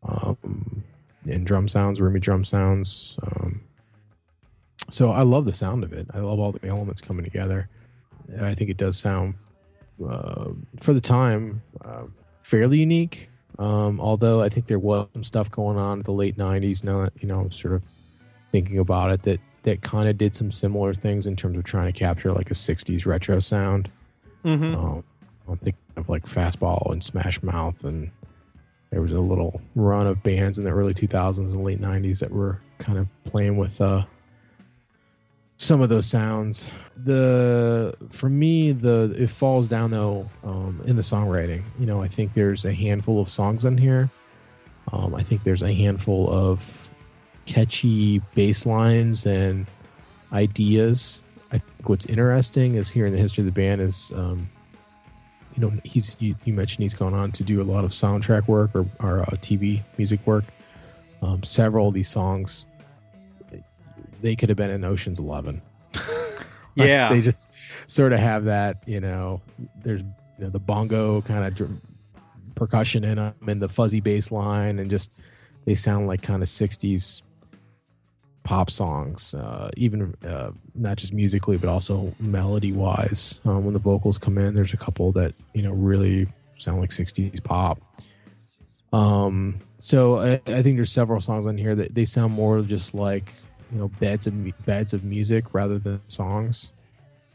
um, 0.03 0.83
and 1.25 1.45
drum 1.45 1.67
sounds, 1.67 1.99
roomy 1.99 2.19
drum 2.19 2.45
sounds. 2.45 3.17
Um, 3.21 3.61
so 4.89 5.11
I 5.11 5.23
love 5.23 5.45
the 5.45 5.53
sound 5.53 5.83
of 5.83 5.93
it. 5.93 6.07
I 6.13 6.19
love 6.19 6.39
all 6.39 6.51
the 6.51 6.65
elements 6.67 7.01
coming 7.01 7.23
together. 7.23 7.69
I 8.41 8.53
think 8.55 8.69
it 8.69 8.77
does 8.77 8.97
sound, 8.97 9.35
uh, 10.05 10.49
for 10.79 10.93
the 10.93 11.01
time, 11.01 11.61
uh, 11.83 12.03
fairly 12.43 12.79
unique. 12.79 13.29
Um, 13.59 13.99
although 13.99 14.41
I 14.41 14.49
think 14.49 14.67
there 14.67 14.79
was 14.79 15.07
some 15.13 15.23
stuff 15.23 15.49
going 15.49 15.77
on 15.77 15.99
in 15.99 16.03
the 16.03 16.11
late 16.11 16.37
'90s. 16.37 16.83
Now 16.83 17.03
that 17.03 17.13
you 17.17 17.27
know, 17.27 17.49
sort 17.49 17.73
of 17.73 17.83
thinking 18.51 18.77
about 18.77 19.11
it, 19.11 19.23
that 19.23 19.39
that 19.63 19.81
kind 19.81 20.07
of 20.07 20.17
did 20.17 20.35
some 20.35 20.51
similar 20.51 20.93
things 20.93 21.25
in 21.25 21.35
terms 21.35 21.57
of 21.57 21.63
trying 21.63 21.91
to 21.91 21.97
capture 21.97 22.31
like 22.31 22.51
a 22.51 22.53
'60s 22.53 23.05
retro 23.05 23.39
sound. 23.39 23.89
Mm-hmm. 24.45 24.75
Um, 24.75 25.03
I'm 25.47 25.57
thinking 25.57 25.81
of 25.97 26.09
like 26.09 26.25
Fastball 26.25 26.91
and 26.91 27.03
Smash 27.03 27.41
Mouth, 27.43 27.83
and 27.83 28.11
there 28.91 29.01
was 29.01 29.11
a 29.11 29.19
little 29.19 29.61
run 29.75 30.07
of 30.07 30.23
bands 30.23 30.57
in 30.57 30.63
the 30.63 30.71
early 30.71 30.93
2000s 30.93 31.37
and 31.37 31.63
late 31.63 31.81
90s 31.81 32.19
that 32.19 32.31
were 32.31 32.61
kind 32.79 32.97
of 32.97 33.07
playing 33.25 33.57
with 33.57 33.81
uh, 33.81 34.05
some 35.57 35.81
of 35.81 35.89
those 35.89 36.05
sounds. 36.05 36.69
The 36.95 37.95
for 38.09 38.29
me, 38.29 38.71
the 38.71 39.13
it 39.17 39.29
falls 39.29 39.67
down 39.67 39.91
though 39.91 40.29
um, 40.43 40.81
in 40.85 40.95
the 40.95 41.01
songwriting. 41.01 41.63
You 41.79 41.85
know, 41.85 42.01
I 42.01 42.07
think 42.07 42.33
there's 42.33 42.63
a 42.65 42.73
handful 42.73 43.21
of 43.21 43.29
songs 43.29 43.65
on 43.65 43.77
here. 43.77 44.09
Um, 44.91 45.13
I 45.13 45.23
think 45.23 45.43
there's 45.43 45.63
a 45.63 45.73
handful 45.73 46.29
of 46.31 46.89
catchy 47.45 48.19
bass 48.35 48.65
lines 48.65 49.25
and 49.25 49.67
ideas. 50.31 51.21
I 51.51 51.59
think 51.59 51.89
what's 51.89 52.05
interesting 52.05 52.75
is 52.75 52.89
here 52.89 53.05
in 53.07 53.13
the 53.13 53.19
history 53.19 53.41
of 53.41 53.45
the 53.45 53.51
band 53.51 53.81
is, 53.81 54.11
um, 54.15 54.49
you 55.57 55.67
know, 55.67 55.79
he's 55.83 56.15
you, 56.19 56.35
you, 56.45 56.53
mentioned 56.53 56.83
he's 56.83 56.93
gone 56.93 57.15
on 57.15 57.31
to 57.33 57.43
do 57.43 57.61
a 57.61 57.63
lot 57.63 57.83
of 57.83 57.91
soundtrack 57.91 58.47
work 58.47 58.75
or, 58.75 58.85
or 58.99 59.21
uh, 59.21 59.35
TV 59.37 59.83
music 59.97 60.19
work. 60.25 60.43
Um, 61.23 61.41
several 61.41 61.87
of 61.87 61.95
these 61.95 62.07
songs, 62.07 62.67
they 64.21 64.35
could 64.35 64.49
have 64.49 64.57
been 64.57 64.69
in 64.69 64.83
Ocean's 64.83 65.17
Eleven. 65.17 65.63
yeah, 66.75 67.09
they 67.09 67.21
just 67.21 67.51
sort 67.87 68.13
of 68.13 68.19
have 68.19 68.45
that. 68.45 68.83
You 68.85 68.99
know, 68.99 69.41
there's 69.83 70.01
you 70.01 70.45
know, 70.45 70.49
the 70.49 70.59
bongo 70.59 71.21
kind 71.21 71.43
of 71.43 71.55
dr- 71.55 71.81
percussion 72.53 73.03
in 73.03 73.15
them 73.15 73.33
and 73.47 73.59
the 73.59 73.69
fuzzy 73.69 73.99
bass 73.99 74.31
line, 74.31 74.77
and 74.77 74.91
just 74.91 75.19
they 75.65 75.73
sound 75.73 76.05
like 76.05 76.21
kind 76.21 76.43
of 76.43 76.49
'60s 76.49 77.23
pop 78.47 78.71
songs, 78.71 79.33
uh, 79.33 79.69
even 79.75 80.15
uh, 80.25 80.51
not 80.73 80.95
just 80.95 81.11
musically, 81.11 81.57
but 81.57 81.67
also 81.67 82.15
melody 82.17 82.71
wise. 82.71 83.41
Um, 83.43 83.65
when 83.65 83.73
the 83.73 83.79
vocals 83.79 84.17
come 84.17 84.37
in, 84.37 84.55
there's 84.55 84.71
a 84.71 84.77
couple 84.77 85.11
that 85.11 85.35
you 85.53 85.61
know 85.61 85.73
really 85.73 86.27
sound 86.57 86.79
like 86.79 86.91
'60s 86.91 87.43
pop. 87.43 87.81
Um, 88.93 89.59
so 89.79 90.19
I, 90.19 90.41
I 90.47 90.63
think 90.63 90.77
there's 90.77 90.93
several 90.93 91.19
songs 91.19 91.45
on 91.45 91.57
here 91.57 91.75
that 91.75 91.93
they 91.93 92.05
sound 92.05 92.33
more 92.33 92.61
just 92.61 92.93
like 92.93 93.33
you 93.69 93.79
know 93.79 93.89
beds 93.99 94.27
of 94.27 94.65
beds 94.65 94.93
of 94.93 95.03
music 95.03 95.53
rather 95.53 95.77
than 95.77 95.99
songs. 96.07 96.71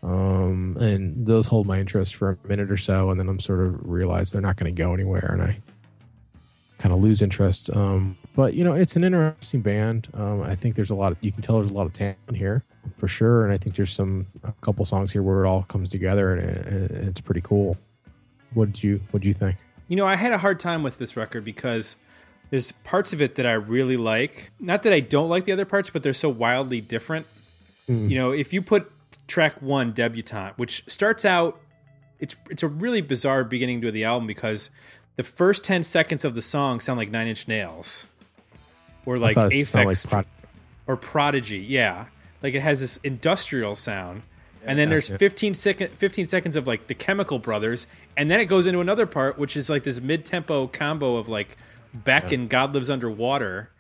Um, 0.02 0.78
and 0.80 1.26
those 1.26 1.46
hold 1.46 1.66
my 1.66 1.78
interest 1.78 2.14
for 2.14 2.30
a 2.30 2.48
minute 2.48 2.70
or 2.70 2.78
so, 2.78 3.10
and 3.10 3.20
then 3.20 3.28
I'm 3.28 3.38
sort 3.38 3.60
of 3.60 3.78
realize 3.88 4.32
they're 4.32 4.40
not 4.40 4.56
going 4.56 4.74
to 4.74 4.82
go 4.82 4.94
anywhere, 4.94 5.30
and 5.30 5.42
I 5.42 5.58
kind 6.78 6.94
of 6.94 7.02
lose 7.02 7.20
interest. 7.20 7.68
Um, 7.76 8.16
but 8.34 8.54
you 8.54 8.64
know, 8.64 8.72
it's 8.72 8.96
an 8.96 9.04
interesting 9.04 9.60
band. 9.60 10.08
Um, 10.14 10.42
I 10.42 10.54
think 10.54 10.74
there's 10.74 10.90
a 10.90 10.94
lot. 10.94 11.12
Of, 11.12 11.18
you 11.20 11.32
can 11.32 11.42
tell 11.42 11.58
there's 11.58 11.70
a 11.70 11.74
lot 11.74 11.86
of 11.86 11.92
talent 11.92 12.16
here 12.34 12.64
for 12.98 13.08
sure, 13.08 13.44
and 13.44 13.52
I 13.52 13.58
think 13.58 13.76
there's 13.76 13.92
some 13.92 14.26
a 14.42 14.52
couple 14.62 14.84
songs 14.84 15.12
here 15.12 15.22
where 15.22 15.44
it 15.44 15.48
all 15.48 15.64
comes 15.64 15.90
together, 15.90 16.34
and, 16.34 16.90
it, 16.90 16.90
it's 17.08 17.20
pretty 17.20 17.42
cool. 17.42 17.76
What 18.54 18.72
did 18.72 18.82
you 18.82 19.00
What 19.10 19.22
did 19.22 19.28
you 19.28 19.34
think? 19.34 19.56
You 19.88 19.96
know, 19.96 20.06
I 20.06 20.16
had 20.16 20.32
a 20.32 20.38
hard 20.38 20.58
time 20.58 20.82
with 20.82 20.98
this 20.98 21.16
record 21.16 21.44
because 21.44 21.96
there's 22.50 22.72
parts 22.72 23.12
of 23.12 23.20
it 23.20 23.34
that 23.34 23.46
I 23.46 23.52
really 23.52 23.96
like. 23.96 24.52
Not 24.58 24.82
that 24.84 24.92
I 24.92 25.00
don't 25.00 25.28
like 25.28 25.44
the 25.44 25.52
other 25.52 25.64
parts, 25.64 25.90
but 25.90 26.02
they're 26.02 26.14
so 26.14 26.28
wildly 26.28 26.80
different. 26.80 27.26
Mm. 27.88 28.08
You 28.08 28.16
know, 28.16 28.30
if 28.30 28.52
you 28.52 28.62
put 28.62 28.90
track 29.26 29.60
one, 29.60 29.92
Debutante, 29.92 30.54
which 30.56 30.84
starts 30.86 31.24
out, 31.24 31.60
it's 32.18 32.36
it's 32.48 32.62
a 32.62 32.68
really 32.68 33.02
bizarre 33.02 33.44
beginning 33.44 33.82
to 33.82 33.90
the 33.90 34.04
album 34.04 34.26
because 34.26 34.70
the 35.16 35.24
first 35.24 35.64
10 35.64 35.82
seconds 35.82 36.24
of 36.24 36.34
the 36.34 36.42
song 36.42 36.80
sound 36.80 36.98
like 36.98 37.10
Nine 37.10 37.28
Inch 37.28 37.46
Nails 37.46 38.06
or 39.06 39.18
like 39.18 39.36
Aphex 39.36 40.12
like 40.12 40.26
or 40.86 40.96
Prodigy. 40.96 41.58
Yeah. 41.58 42.06
Like 42.42 42.54
it 42.54 42.60
has 42.60 42.80
this 42.80 42.98
industrial 42.98 43.76
sound. 43.76 44.22
Yeah, 44.62 44.70
and 44.70 44.78
then 44.78 44.90
there's 44.90 45.08
15 45.08 45.54
second 45.54 45.90
15 45.90 46.28
seconds 46.28 46.56
of 46.56 46.66
like 46.66 46.86
the 46.86 46.94
Chemical 46.94 47.38
Brothers 47.38 47.86
and 48.16 48.30
then 48.30 48.38
it 48.38 48.44
goes 48.44 48.66
into 48.66 48.80
another 48.80 49.06
part 49.06 49.36
which 49.36 49.56
is 49.56 49.68
like 49.68 49.82
this 49.82 50.00
mid-tempo 50.00 50.68
combo 50.68 51.16
of 51.16 51.28
like 51.28 51.56
Beck 51.92 52.30
yeah. 52.30 52.38
and 52.38 52.48
God 52.48 52.74
Lives 52.74 52.88
Underwater. 52.88 53.70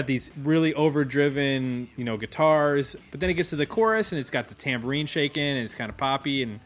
Got 0.00 0.06
these 0.06 0.30
really 0.42 0.72
overdriven, 0.74 1.88
you 1.96 2.04
know, 2.04 2.16
guitars, 2.16 2.96
but 3.10 3.20
then 3.20 3.28
it 3.28 3.34
gets 3.34 3.50
to 3.50 3.56
the 3.56 3.66
chorus 3.66 4.12
and 4.12 4.18
it's 4.18 4.30
got 4.30 4.48
the 4.48 4.54
tambourine 4.54 5.06
shaking 5.06 5.42
and 5.42 5.58
it's 5.58 5.74
kind 5.74 5.90
of 5.90 5.96
poppy 5.96 6.42
and 6.42 6.60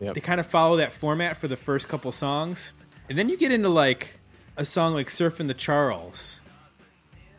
yep. 0.00 0.14
they 0.14 0.20
kind 0.20 0.40
of 0.40 0.46
follow 0.46 0.76
that 0.76 0.92
format 0.92 1.36
for 1.36 1.46
the 1.46 1.56
first 1.56 1.88
couple 1.88 2.10
songs. 2.10 2.72
And 3.08 3.16
then 3.16 3.28
you 3.28 3.36
get 3.36 3.52
into 3.52 3.68
like 3.68 4.20
a 4.56 4.64
song 4.64 4.92
like 4.92 5.06
Surfing 5.06 5.46
the 5.46 5.54
Charles, 5.54 6.40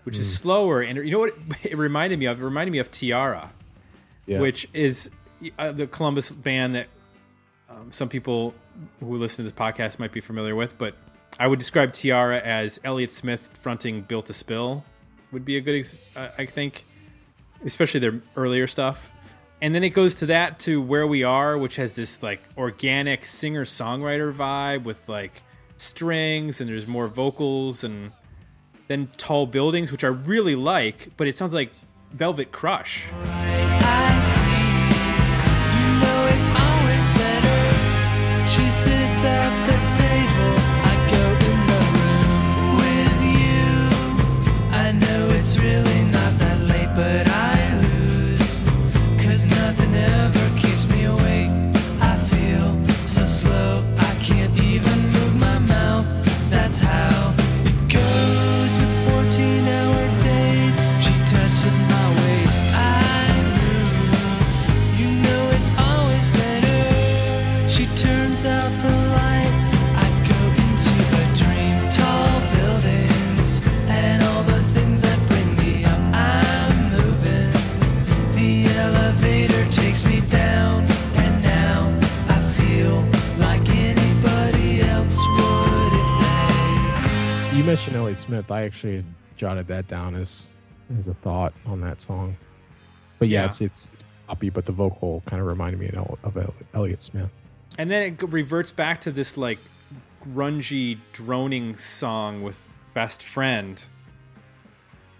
which 0.04 0.15
mm. 0.15 0.20
is 0.20 0.38
slower 0.38 0.82
and 0.82 0.98
you 0.98 1.12
know 1.12 1.20
what 1.20 1.36
it 1.63 1.77
reminded 1.77 2.18
me 2.18 2.27
of? 2.27 2.42
It 2.42 2.46
reminded 2.46 2.72
me 2.72 2.77
of 2.80 2.89
Tiara, 2.89 3.51
yeah. 4.25 4.39
which 4.39 4.70
is 4.74 5.10
uh, 5.60 5.74
the 5.74 5.86
Columbus 5.86 6.32
band 6.32 6.75
that 6.75 6.88
um, 7.70 7.92
some 7.92 8.08
people 8.08 8.54
who 9.01 9.18
listen 9.18 9.44
to 9.44 9.44
this 9.44 9.60
podcast 9.60 10.00
might 10.00 10.13
be 10.13 10.22
familiar 10.22 10.56
with, 10.56 10.77
but 10.77 10.96
I 11.38 11.48
would 11.48 11.60
describe 11.60 11.92
Tiara 11.92 12.39
as 12.39 12.80
Elliott 12.86 13.12
Smith 13.12 13.50
fronting 13.60 14.01
Built 14.01 14.27
to 14.27 14.34
Spill 14.34 14.86
would 15.32 15.46
be 15.46 15.58
a 15.58 15.62
good, 15.62 15.79
ex- 15.79 15.98
I 16.15 16.46
think, 16.46 16.86
especially 17.65 18.00
their 18.00 18.22
earlier 18.36 18.67
stuff. 18.67 19.12
And 19.62 19.74
then 19.74 19.84
it 19.84 19.89
goes 19.89 20.15
to 20.15 20.25
that 20.27 20.60
to 20.60 20.82
where 20.82 21.08
we 21.08 21.24
are, 21.24 21.58
which 21.58 21.77
has 21.77 21.94
this 21.94 22.22
like 22.22 22.41
organic 22.58 23.25
singer 23.25 23.65
songwriter 23.65 24.34
vibe 24.34 24.84
with 24.84 25.08
like 25.08 25.41
strings 25.77 26.62
and 26.62 26.70
there's 26.70 26.88
more 26.88 27.08
vocals 27.08 27.84
and 27.84 28.12
then 28.88 29.08
tall 29.17 29.48
buildings, 29.48 29.91
which 29.91 30.03
I 30.03 30.08
really 30.08 30.55
like, 30.55 31.10
but 31.17 31.27
it 31.27 31.36
sounds 31.36 31.53
like 31.53 31.72
Velvet 32.12 32.51
Crush. 32.51 33.05
I 88.52 88.64
actually 88.64 89.04
jotted 89.38 89.68
that 89.68 89.88
down 89.88 90.16
as 90.16 90.48
as 91.00 91.08
a 91.08 91.14
thought 91.16 91.54
on 91.66 91.82
that 91.82 92.02
song. 92.02 92.38
But 93.20 93.28
yeah, 93.30 93.42
Yeah. 93.42 93.46
it's, 93.46 93.62
it's 93.62 93.88
it's 93.94 94.04
poppy, 94.28 94.50
but 94.50 94.66
the 94.66 94.72
vocal 94.72 95.22
kind 95.25 95.42
of 95.42 95.48
reminded 95.48 95.80
me 95.80 95.88
of, 95.90 96.18
of 96.24 96.38
El- 96.38 96.54
Elliott 96.74 97.02
Smith. 97.04 97.30
and 97.78 97.90
then 97.92 98.14
it 98.14 98.22
reverts 98.32 98.72
back 98.72 99.02
to 99.02 99.12
this 99.12 99.36
like 99.38 99.60
grungy 100.34 100.98
droning 101.14 101.78
song 101.78 102.42
with 102.42 102.68
best 102.94 103.22
friend 103.22 103.86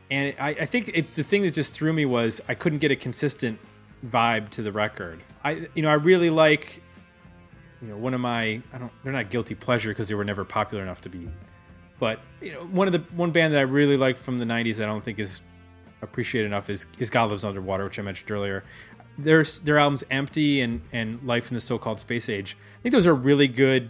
and 0.10 0.34
i, 0.40 0.50
I 0.50 0.66
think 0.66 0.90
it, 0.94 1.14
the 1.16 1.24
thing 1.24 1.44
that 1.44 1.52
just 1.54 1.74
threw 1.74 1.94
me 1.94 2.06
was 2.06 2.42
i 2.48 2.56
couldn't 2.56 2.80
get 2.80 2.90
a 2.92 2.96
consistent 2.96 3.60
vibe 4.06 4.50
to 4.52 4.62
the 4.64 4.72
record 4.72 5.22
i 5.44 5.68
you 5.76 5.82
know 5.84 5.90
i 5.90 5.94
really 5.94 6.30
like 6.32 6.82
you 7.82 7.90
know 7.90 7.98
one 7.98 8.14
of 8.16 8.22
my 8.22 8.62
i 8.74 8.78
don't 8.80 8.92
they're 9.04 9.14
not 9.14 9.30
guilty 9.30 9.54
pleasure 9.54 9.90
because 9.90 10.08
they 10.08 10.16
were 10.16 10.24
never 10.24 10.44
popular 10.46 10.82
enough 10.82 11.02
to 11.02 11.10
be 11.10 11.30
but 12.00 12.20
you 12.42 12.52
know 12.52 12.62
one 12.66 12.88
of 12.88 12.94
the 12.94 13.00
one 13.16 13.32
band 13.32 13.54
that 13.54 13.60
i 13.60 13.64
really 13.64 13.98
like 13.98 14.18
from 14.18 14.40
the 14.40 14.46
90s 14.46 14.82
i 14.82 14.86
don't 14.86 15.04
think 15.04 15.20
is 15.20 15.44
appreciated 16.02 16.48
enough 16.48 16.70
is 16.70 16.86
is 17.00 17.10
god 17.10 17.30
lives 17.30 17.46
underwater 17.46 17.84
which 17.84 18.00
i 18.00 18.02
mentioned 18.02 18.30
earlier 18.32 18.64
their 19.18 19.44
their 19.64 19.78
albums 19.78 20.04
empty 20.12 20.62
and 20.62 20.82
and 20.92 21.22
life 21.24 21.50
in 21.50 21.56
the 21.56 21.62
so-called 21.62 22.00
space 22.00 22.30
age 22.30 22.58
i 22.80 22.82
think 22.84 22.94
those 22.94 23.08
are 23.08 23.16
really 23.16 23.48
good 23.48 23.90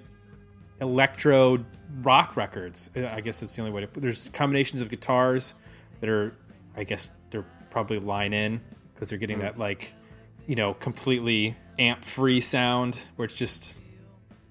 electro 0.81 1.63
rock 2.01 2.35
records 2.35 2.89
i 2.95 3.21
guess 3.21 3.39
that's 3.39 3.55
the 3.55 3.61
only 3.61 3.71
way 3.71 3.81
to 3.81 3.87
put 3.87 4.01
there's 4.01 4.29
combinations 4.33 4.81
of 4.81 4.89
guitars 4.89 5.55
that 5.99 6.09
are 6.09 6.33
i 6.75 6.83
guess 6.83 7.11
they're 7.31 7.45
probably 7.71 7.99
line 7.99 8.33
in 8.33 8.61
because 8.93 9.09
they're 9.09 9.19
getting 9.19 9.37
hmm. 9.37 9.43
that 9.43 9.57
like 9.57 9.93
you 10.47 10.55
know 10.55 10.73
completely 10.75 11.55
amp 11.79 12.03
free 12.03 12.39
sound 12.39 13.07
where 13.15 13.25
it's 13.25 13.35
just 13.35 13.81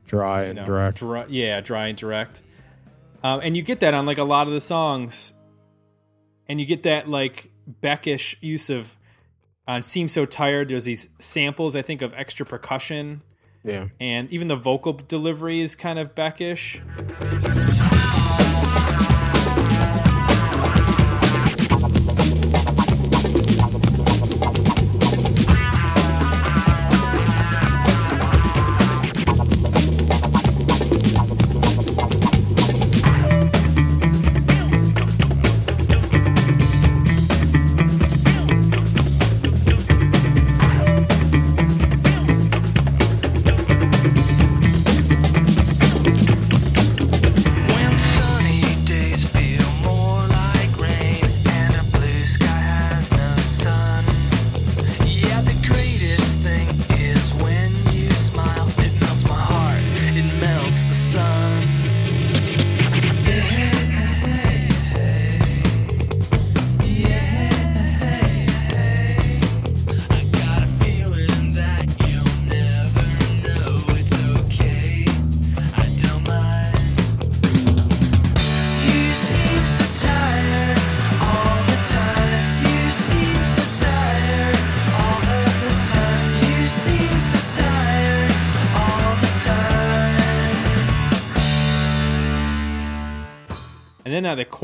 Dry 0.07 0.45
and 0.45 0.57
know, 0.57 0.67
direct. 0.67 0.99
dry- 0.99 1.27
yeah, 1.29 1.61
dry 1.61 1.89
and 1.89 1.97
direct. 1.97 2.43
Um, 3.25 3.41
and 3.43 3.57
you 3.57 3.63
get 3.63 3.81
that 3.81 3.95
on 3.95 4.05
like 4.05 4.19
a 4.19 4.25
lot 4.25 4.47
of 4.47 4.53
the 4.53 4.61
songs, 4.61 5.33
and 6.47 6.61
you 6.61 6.67
get 6.67 6.83
that 6.83 7.09
like 7.09 7.51
Beckish 7.83 8.37
use 8.43 8.69
of 8.69 8.97
on 9.67 9.83
"Seem 9.83 10.09
So 10.09 10.27
Tired." 10.27 10.69
There's 10.69 10.85
these 10.85 11.09
samples, 11.19 11.75
I 11.75 11.81
think, 11.81 12.03
of 12.03 12.13
extra 12.13 12.45
percussion, 12.45 13.23
yeah. 13.65 13.89
and 13.99 14.31
even 14.31 14.49
the 14.49 14.57
vocal 14.57 14.93
delivery 14.93 15.63
is 15.63 15.75
kind 15.75 15.99
of 15.99 16.15
Beckish. 16.15 16.83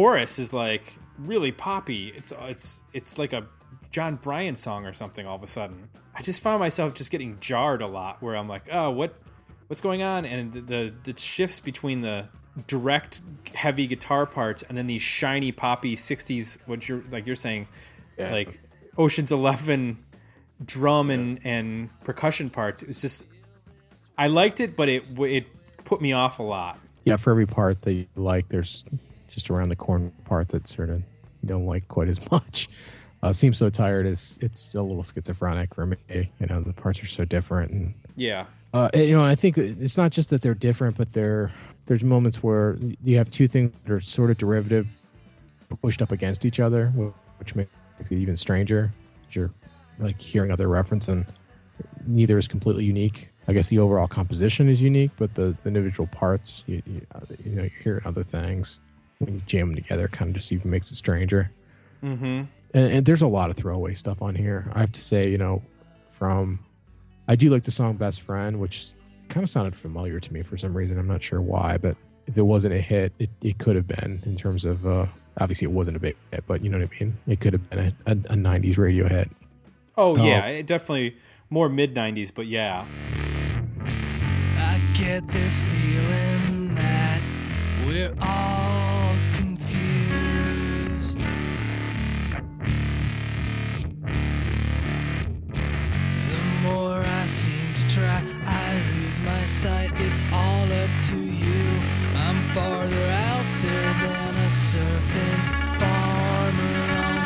Chorus 0.00 0.38
is 0.38 0.54
like 0.54 0.94
really 1.18 1.52
poppy. 1.52 2.08
It's 2.16 2.32
it's 2.40 2.82
it's 2.94 3.18
like 3.18 3.34
a 3.34 3.46
Jon 3.90 4.16
Brion 4.16 4.54
song 4.56 4.86
or 4.86 4.94
something. 4.94 5.26
All 5.26 5.36
of 5.36 5.42
a 5.42 5.46
sudden, 5.46 5.90
I 6.14 6.22
just 6.22 6.40
found 6.40 6.58
myself 6.58 6.94
just 6.94 7.10
getting 7.10 7.38
jarred 7.38 7.82
a 7.82 7.86
lot. 7.86 8.22
Where 8.22 8.34
I'm 8.34 8.48
like, 8.48 8.62
oh, 8.72 8.90
what 8.92 9.14
what's 9.66 9.82
going 9.82 10.02
on? 10.02 10.24
And 10.24 10.54
the 10.54 10.60
the, 10.62 10.94
the 11.12 11.18
shifts 11.20 11.60
between 11.60 12.00
the 12.00 12.28
direct 12.66 13.20
heavy 13.54 13.86
guitar 13.86 14.24
parts 14.24 14.62
and 14.68 14.78
then 14.78 14.86
these 14.86 15.02
shiny 15.02 15.52
poppy 15.52 15.96
60s 15.96 16.58
what 16.66 16.88
you're 16.88 17.04
like 17.10 17.26
you're 17.26 17.36
saying 17.36 17.68
Yeah. 18.18 18.32
like 18.32 18.58
oceans 18.98 19.30
11 19.30 19.96
drum 20.64 21.10
and 21.10 21.38
and 21.44 21.90
percussion 22.02 22.50
parts 22.50 22.82
it 22.82 22.88
was 22.88 23.00
just 23.00 23.24
i 24.18 24.26
liked 24.26 24.58
it 24.58 24.74
but 24.76 24.88
it 24.88 25.04
it 25.20 25.46
put 25.84 26.00
me 26.00 26.12
off 26.12 26.40
a 26.40 26.42
lot 26.42 26.78
Yeah, 27.04 27.16
for 27.16 27.30
every 27.30 27.46
part 27.46 27.82
that 27.82 27.92
you 27.92 28.06
like, 28.16 28.48
there's 28.48 28.84
just 29.30 29.50
around 29.50 29.68
the 29.68 29.76
corner 29.76 30.10
part 30.24 30.48
that 30.48 30.66
sort 30.68 30.90
of 30.90 30.98
you 31.42 31.48
don't 31.48 31.66
like 31.66 31.88
quite 31.88 32.08
as 32.08 32.30
much. 32.30 32.68
Uh, 33.22 33.32
seems 33.32 33.58
so 33.58 33.68
tired 33.68 34.06
is 34.06 34.38
it's 34.40 34.74
a 34.74 34.82
little 34.82 35.02
schizophrenic 35.02 35.74
for 35.74 35.86
me. 35.86 35.96
You 36.08 36.46
know, 36.48 36.62
the 36.62 36.72
parts 36.72 37.02
are 37.02 37.06
so 37.06 37.24
different, 37.24 37.70
and 37.70 37.94
yeah 38.16 38.46
uh, 38.72 38.88
and, 38.94 39.08
you 39.08 39.16
know, 39.16 39.24
I 39.24 39.34
think 39.34 39.58
it's 39.58 39.96
not 39.96 40.12
just 40.12 40.30
that 40.30 40.42
they're 40.42 40.54
different, 40.54 40.96
but 40.96 41.12
they're 41.12 41.52
there's 41.86 42.04
moments 42.04 42.42
where 42.42 42.78
you 43.02 43.16
have 43.16 43.30
two 43.30 43.48
things 43.48 43.72
that 43.84 43.92
are 43.92 44.00
sort 44.00 44.30
of 44.30 44.38
derivative, 44.38 44.86
pushed 45.82 46.00
up 46.00 46.12
against 46.12 46.44
each 46.44 46.60
other, 46.60 46.88
which 47.38 47.56
makes 47.56 47.70
it 47.98 48.12
even 48.12 48.36
stranger. 48.36 48.92
You're 49.32 49.50
like 49.98 50.20
hearing 50.20 50.52
other 50.52 50.68
reference, 50.68 51.08
and 51.08 51.26
neither 52.06 52.38
is 52.38 52.46
completely 52.46 52.84
unique. 52.84 53.28
I 53.48 53.52
guess 53.52 53.68
the 53.68 53.80
overall 53.80 54.06
composition 54.06 54.68
is 54.68 54.80
unique, 54.80 55.10
but 55.16 55.34
the, 55.34 55.56
the 55.62 55.68
individual 55.68 56.06
parts, 56.06 56.62
you, 56.66 56.80
you, 56.86 57.04
you 57.44 57.52
know, 57.52 57.64
you 57.64 57.70
hear 57.82 58.00
other 58.04 58.22
things 58.22 58.80
when 59.20 59.34
you 59.36 59.42
jam 59.46 59.68
them 59.68 59.76
together, 59.76 60.08
kind 60.08 60.30
of 60.30 60.34
just 60.36 60.50
even 60.50 60.70
makes 60.70 60.90
it 60.90 60.96
stranger. 60.96 61.50
mm-hmm 62.02 62.24
And, 62.74 62.92
and 62.92 63.06
there's 63.06 63.22
a 63.22 63.26
lot 63.26 63.50
of 63.50 63.56
throwaway 63.56 63.94
stuff 63.94 64.20
on 64.22 64.34
here. 64.34 64.70
I 64.74 64.80
have 64.80 64.92
to 64.92 65.00
say, 65.00 65.30
you 65.30 65.38
know, 65.38 65.62
from 66.10 66.58
I 67.28 67.36
do 67.36 67.48
like 67.50 67.62
the 67.64 67.70
song 67.70 67.94
"Best 67.96 68.20
Friend," 68.22 68.58
which 68.58 68.90
kind 69.28 69.44
of 69.44 69.50
sounded 69.50 69.76
familiar 69.76 70.18
to 70.20 70.32
me 70.32 70.42
for 70.42 70.56
some 70.56 70.76
reason. 70.76 70.98
I'm 70.98 71.06
not 71.06 71.22
sure 71.22 71.40
why, 71.40 71.76
but 71.76 71.96
if 72.26 72.36
it 72.36 72.42
wasn't 72.42 72.74
a 72.74 72.80
hit, 72.80 73.12
it, 73.18 73.30
it 73.42 73.58
could 73.58 73.76
have 73.76 73.86
been 73.86 74.22
in 74.24 74.36
terms 74.36 74.64
of 74.64 74.86
uh, 74.86 75.06
obviously 75.38 75.66
it 75.66 75.70
wasn't 75.72 75.96
a 75.96 76.00
big 76.00 76.16
hit, 76.30 76.44
but 76.46 76.62
you 76.64 76.70
know 76.70 76.78
what 76.78 76.88
I 77.00 77.04
mean. 77.04 77.16
It 77.28 77.40
could 77.40 77.52
have 77.52 77.68
been 77.70 77.78
a, 77.78 77.92
a, 78.10 78.12
a 78.12 78.36
'90s 78.36 78.78
radio 78.78 79.06
hit. 79.08 79.30
Oh 79.96 80.16
Oh. 80.18 80.24
yeah, 80.24 80.46
it 80.46 80.66
definitely 80.66 81.16
more 81.50 81.68
mid 81.68 81.94
'90s, 81.94 82.32
but 82.34 82.46
yeah, 82.46 82.84
I 84.56 84.80
get 84.96 85.28
this 85.28 85.60
feeling 85.60 86.74
that 86.74 87.20
we're 87.86 88.14
all 88.20 88.59
sight. 99.50 99.90
It's 99.96 100.20
all 100.32 100.70
up 100.72 100.90
to 101.08 101.16
you. 101.16 101.80
I'm 102.14 102.40
farther 102.54 103.06
out 103.10 103.44
there 103.62 103.92
than 104.02 104.36
a 104.36 104.48
surfing 104.48 105.42
farmer 105.80 106.76
on. 107.02 107.24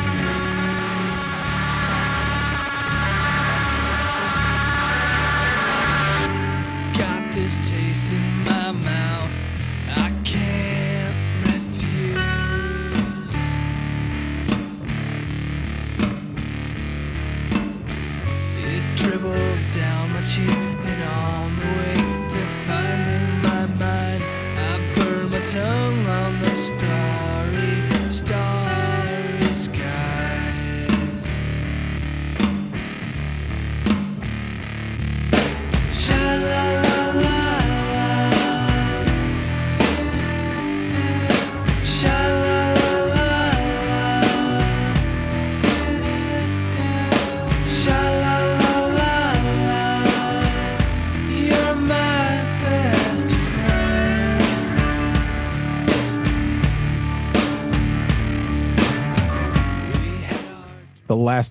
Got 6.97 7.23
this 7.35 7.55
taste 7.69 8.11
in 8.11 8.25
my 8.43 8.71
mouth 8.71 9.37
I 9.87 10.09
can't 10.23 11.15
refuse. 11.45 12.15
It 18.73 18.83
dribbled 18.97 19.67
down 19.69 20.09
my 20.13 20.21
cheek 20.21 20.74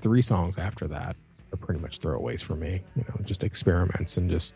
three 0.04 0.22
songs 0.22 0.58
after 0.58 0.86
that 0.86 1.16
are 1.52 1.56
pretty 1.56 1.80
much 1.80 1.98
throwaways 1.98 2.42
for 2.42 2.54
me. 2.54 2.82
You 2.94 3.04
know, 3.08 3.16
just 3.24 3.42
experiments 3.42 4.16
and 4.16 4.30
just. 4.30 4.54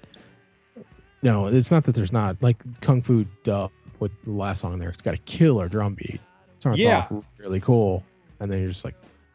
No, 1.22 1.46
it's 1.46 1.70
not 1.72 1.82
that 1.84 1.94
there's 1.96 2.12
not 2.12 2.36
like 2.42 2.58
Kung 2.80 3.02
Fu 3.02 3.24
Dub. 3.42 3.72
With 3.98 4.12
the 4.22 4.30
last 4.30 4.60
song 4.60 4.78
there, 4.78 4.90
it's 4.90 5.02
got 5.02 5.14
a 5.14 5.18
killer 5.18 5.68
drum 5.68 5.94
beat. 5.94 6.20
Starts 6.60 6.78
Yeah. 6.78 6.98
off 6.98 7.12
really 7.38 7.58
cool, 7.58 8.04
and 8.38 8.48
then 8.52 8.60
you're 8.60 8.68
just 8.68 8.84
like, 8.84 8.94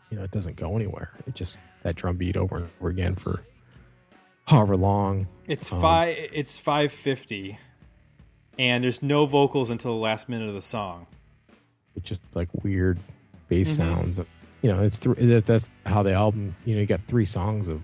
you 0.09 0.17
know, 0.17 0.23
it 0.23 0.31
doesn't 0.31 0.55
go 0.55 0.75
anywhere. 0.77 1.09
It 1.27 1.35
just 1.35 1.57
that 1.81 1.95
drum 1.97 2.15
beat 2.15 2.37
over 2.37 2.55
and 2.57 2.69
over 2.79 2.87
again 2.89 3.15
for 3.15 3.43
however 4.45 4.77
long. 4.77 5.27
It's 5.47 5.69
Um, 5.73 5.81
five. 5.81 6.15
It's 6.31 6.57
five 6.59 6.93
fifty, 6.93 7.57
and 8.57 8.83
there's 8.85 9.01
no 9.03 9.25
vocals 9.25 9.69
until 9.69 9.91
the 9.91 9.99
last 9.99 10.29
minute 10.29 10.47
of 10.47 10.53
the 10.55 10.61
song. 10.61 11.07
with 11.95 12.03
just 12.05 12.21
like 12.33 12.47
weird 12.63 12.99
bass 13.49 13.73
Mhm. 13.73 13.75
sounds. 13.75 14.19
You 14.63 14.71
know, 14.71 14.81
it's 14.81 14.97
th- 14.97 15.17
that, 15.17 15.45
that's 15.45 15.69
how 15.85 16.01
the 16.01 16.13
album. 16.13 16.55
You 16.65 16.75
know, 16.75 16.81
you 16.81 16.87
got 16.87 17.01
three 17.01 17.25
songs 17.25 17.67
of 17.67 17.83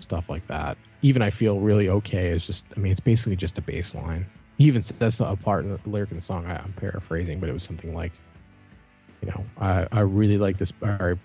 stuff 0.00 0.28
like 0.28 0.46
that. 0.48 0.76
Even 1.00 1.22
I 1.22 1.30
feel 1.30 1.60
really 1.60 1.88
okay. 1.88 2.28
Is 2.28 2.46
just, 2.46 2.66
I 2.76 2.80
mean, 2.80 2.92
it's 2.92 3.00
basically 3.00 3.36
just 3.36 3.56
a 3.56 3.62
bass 3.62 3.94
line. 3.94 4.26
Even 4.58 4.82
that's 4.98 5.20
a 5.20 5.36
part 5.36 5.64
in 5.64 5.70
the 5.70 5.80
lyric 5.88 6.10
in 6.10 6.16
the 6.16 6.20
song. 6.20 6.44
I, 6.44 6.56
I'm 6.56 6.74
paraphrasing, 6.74 7.40
but 7.40 7.48
it 7.48 7.52
was 7.52 7.62
something 7.62 7.94
like, 7.94 8.12
you 9.22 9.28
know, 9.28 9.44
I, 9.58 9.86
I 9.90 10.00
really 10.00 10.36
like 10.36 10.58
this. 10.58 10.72
Or 10.82 11.18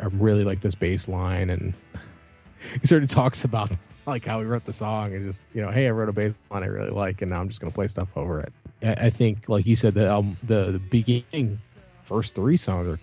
I 0.00 0.06
really 0.06 0.44
like 0.44 0.62
this 0.62 0.74
bass 0.74 1.06
line, 1.06 1.50
and 1.50 1.74
he 2.80 2.86
sort 2.86 3.02
of 3.02 3.10
talks 3.10 3.44
about 3.44 3.70
like 4.06 4.24
how 4.24 4.40
he 4.40 4.46
wrote 4.46 4.64
the 4.64 4.72
song 4.72 5.14
and 5.14 5.24
just 5.26 5.42
you 5.52 5.60
know, 5.60 5.70
hey, 5.70 5.86
I 5.86 5.90
wrote 5.90 6.08
a 6.08 6.12
bass 6.12 6.34
line 6.50 6.62
I 6.62 6.66
really 6.66 6.90
like, 6.90 7.20
and 7.20 7.30
now 7.30 7.40
I'm 7.40 7.48
just 7.48 7.60
gonna 7.60 7.70
play 7.70 7.86
stuff 7.86 8.08
over 8.16 8.40
it. 8.40 8.52
I, 8.82 8.92
I 8.92 9.10
think, 9.10 9.48
like 9.48 9.66
you 9.66 9.76
said, 9.76 9.94
the 9.94 10.08
album, 10.08 10.36
the, 10.42 10.72
the 10.72 10.78
beginning 10.78 11.60
first 12.04 12.34
three 12.34 12.56
songs 12.56 12.88
are 12.88 13.00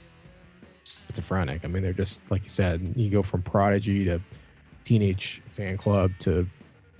schizophrenic. 0.85 1.65
I 1.65 1.67
mean, 1.67 1.83
they're 1.83 1.93
just 1.93 2.19
like 2.29 2.43
you 2.43 2.49
said. 2.49 2.93
You 2.95 3.09
go 3.09 3.23
from 3.23 3.41
Prodigy 3.41 4.05
to 4.05 4.21
Teenage 4.83 5.41
Fanclub 5.57 6.17
to 6.19 6.47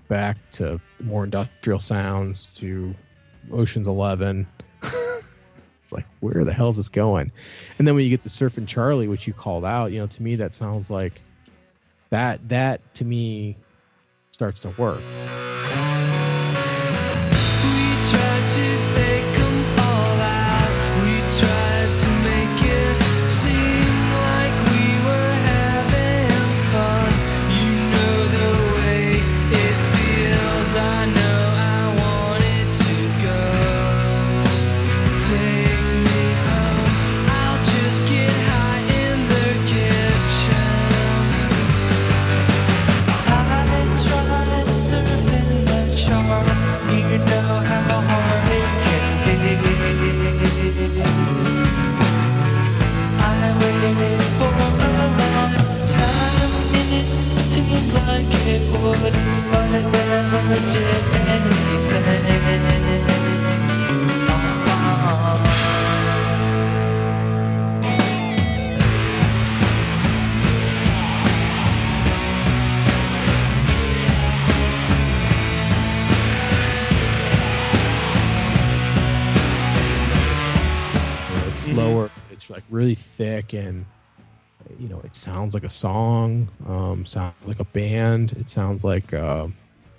back 0.08 0.38
to 0.54 0.80
more 1.00 1.24
industrial 1.24 1.80
sounds 1.80 2.50
to 2.58 2.96
Ocean's 3.52 3.88
Eleven. 3.88 4.48
it's 4.84 5.92
like, 5.92 6.06
where 6.20 6.44
the 6.44 6.54
hell 6.54 6.70
is 6.70 6.78
this 6.78 6.90
going? 6.90 7.32
And 7.78 7.88
then 7.88 7.96
when 7.96 8.04
you 8.04 8.10
get 8.10 8.24
the 8.24 8.30
Surfing 8.30 8.68
Charlie, 8.68 9.08
which 9.08 9.28
you 9.28 9.34
called 9.34 9.66
out, 9.66 9.92
you 9.92 10.00
know, 10.00 10.08
to 10.08 10.24
me 10.24 10.36
that 10.38 10.54
sounds 10.54 10.90
like 10.90 11.22
that. 12.10 12.50
That 12.50 12.94
to 12.96 13.06
me 13.06 13.58
starts 14.32 14.62
to 14.62 14.70
work. 14.72 15.02
You 84.86 84.94
know 84.94 85.02
it 85.04 85.16
sounds 85.16 85.56
like 85.56 85.64
a 85.64 85.70
song 85.70 86.48
um 86.68 87.06
sounds 87.08 87.48
like 87.48 87.60
a 87.60 87.64
band 87.66 88.34
it 88.34 88.48
sounds 88.48 88.84
like 88.84 89.14
uh 89.14 89.48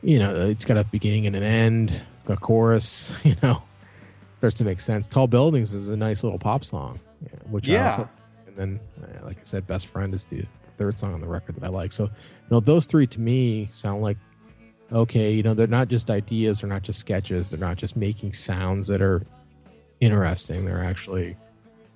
you 0.03 0.19
know 0.21 0.33
it's 0.49 0.65
got 0.65 0.77
a 0.77 0.85
beginning 0.85 1.27
and 1.27 1.35
an 1.35 1.43
end 1.43 2.05
a 2.29 2.37
chorus 2.37 3.13
you 3.25 3.35
know 3.43 3.61
starts 4.39 4.57
to 4.59 4.65
make 4.65 4.79
sense. 4.81 5.07
Tall 5.07 5.27
buildings 5.27 5.73
is 5.75 5.89
a 5.89 5.97
nice 5.97 6.23
little 6.23 6.39
pop 6.39 6.65
song 6.65 7.01
yeah, 7.23 7.31
which 7.51 7.69
I 7.69 7.73
Yeah. 7.73 7.85
also, 7.91 8.11
and 8.47 8.57
then 8.57 8.81
uh, 9.03 9.25
like 9.25 9.39
i 9.39 9.45
said 9.45 9.67
best 9.67 9.87
friend 9.89 10.15
is 10.15 10.25
the 10.27 10.45
third 10.79 10.99
song 10.99 11.15
on 11.15 11.21
the 11.21 11.27
record 11.27 11.57
that 11.57 11.65
i 11.65 11.69
like. 11.69 11.91
So 11.91 12.05
you 12.05 12.11
know 12.51 12.61
those 12.61 12.87
three 12.87 13.07
to 13.09 13.21
me 13.21 13.69
sound 13.73 14.03
like 14.03 14.19
okay 14.93 15.33
you 15.33 15.43
know 15.43 15.53
they're 15.55 15.67
not 15.67 15.89
just 15.89 16.11
ideas 16.11 16.61
they're 16.61 16.71
not 16.71 16.83
just 16.83 17.01
sketches 17.01 17.51
they're 17.51 17.59
not 17.59 17.77
just 17.77 17.97
making 17.97 18.33
sounds 18.35 18.87
that 18.87 19.03
are 19.03 19.27
interesting 20.01 20.65
they're 20.65 20.85
actually 20.85 21.37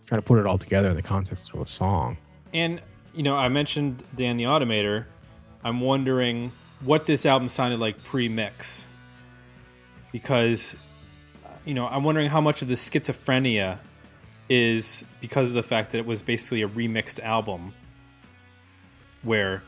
trying 0.07 0.20
to 0.20 0.26
put 0.26 0.40
it 0.40 0.46
all 0.46 0.59
together 0.59 0.88
in 0.88 0.96
the 0.96 1.03
context 1.03 1.50
of 1.55 1.61
a 1.61 1.66
song 1.66 2.16
And 2.53 2.81
you 3.15 3.23
know, 3.23 3.37
I 3.37 3.49
mentioned 3.49 4.05
Dan 4.15 4.37
the 4.37 4.45
Automator. 4.45 5.07
I'm 5.63 5.81
wondering 5.81 6.53
what 6.81 7.07
this 7.07 7.27
album 7.27 7.49
sounded 7.49 7.81
like 7.81 8.03
pre-mix, 8.03 8.87
because 10.13 10.77
you 11.65 11.75
know, 11.75 11.87
I'm 11.87 12.05
wondering 12.05 12.29
how 12.29 12.41
much 12.41 12.63
of 12.63 12.69
the 12.69 12.75
schizophrenia 12.75 13.81
is 14.49 15.05
because 15.21 15.49
of 15.49 15.55
the 15.55 15.63
fact 15.63 15.93
that 15.93 15.99
it 15.99 16.07
was 16.07 16.23
basically 16.23 16.63
a 16.63 16.69
remixed 16.69 17.21
album, 17.21 17.75
where 19.23 19.63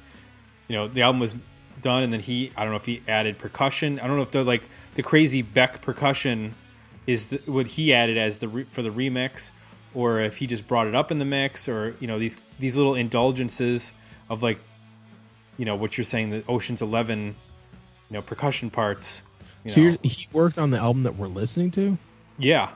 you 0.68 0.76
know 0.76 0.88
the 0.88 1.02
album 1.02 1.20
was 1.20 1.34
done 1.82 2.02
and 2.02 2.12
then 2.12 2.20
he 2.20 2.52
I 2.56 2.62
don't 2.62 2.70
know 2.70 2.76
if 2.76 2.86
he 2.86 3.02
added 3.06 3.38
percussion. 3.38 4.00
I 4.00 4.06
don't 4.06 4.16
know 4.16 4.22
if 4.22 4.30
the 4.30 4.44
like 4.44 4.62
the 4.94 5.02
crazy 5.02 5.42
Beck 5.42 5.82
percussion 5.82 6.54
is 7.06 7.28
the, 7.28 7.38
what 7.46 7.66
he 7.66 7.92
added 7.92 8.16
as 8.16 8.38
the 8.38 8.48
re, 8.48 8.64
for 8.64 8.82
the 8.82 8.90
remix, 8.90 9.50
or 9.94 10.20
if 10.20 10.36
he 10.38 10.46
just 10.46 10.66
brought 10.66 10.86
it 10.86 10.94
up 10.94 11.10
in 11.10 11.18
the 11.18 11.24
mix, 11.24 11.68
or 11.68 11.94
you 12.00 12.06
know 12.06 12.18
these 12.18 12.38
these 12.58 12.76
little 12.76 12.94
indulgences 12.94 13.92
of 14.28 14.42
like, 14.42 14.58
you 15.56 15.64
know 15.64 15.76
what 15.76 15.96
you're 15.96 16.04
saying 16.04 16.30
the 16.30 16.44
Ocean's 16.48 16.82
Eleven, 16.82 17.36
you 18.08 18.14
know 18.14 18.22
percussion 18.22 18.70
parts. 18.70 19.22
You 19.64 19.70
so 19.70 19.98
he 20.02 20.28
worked 20.32 20.58
on 20.58 20.70
the 20.70 20.78
album 20.78 21.04
that 21.04 21.16
we're 21.16 21.28
listening 21.28 21.70
to 21.72 21.96
yeah, 22.38 22.72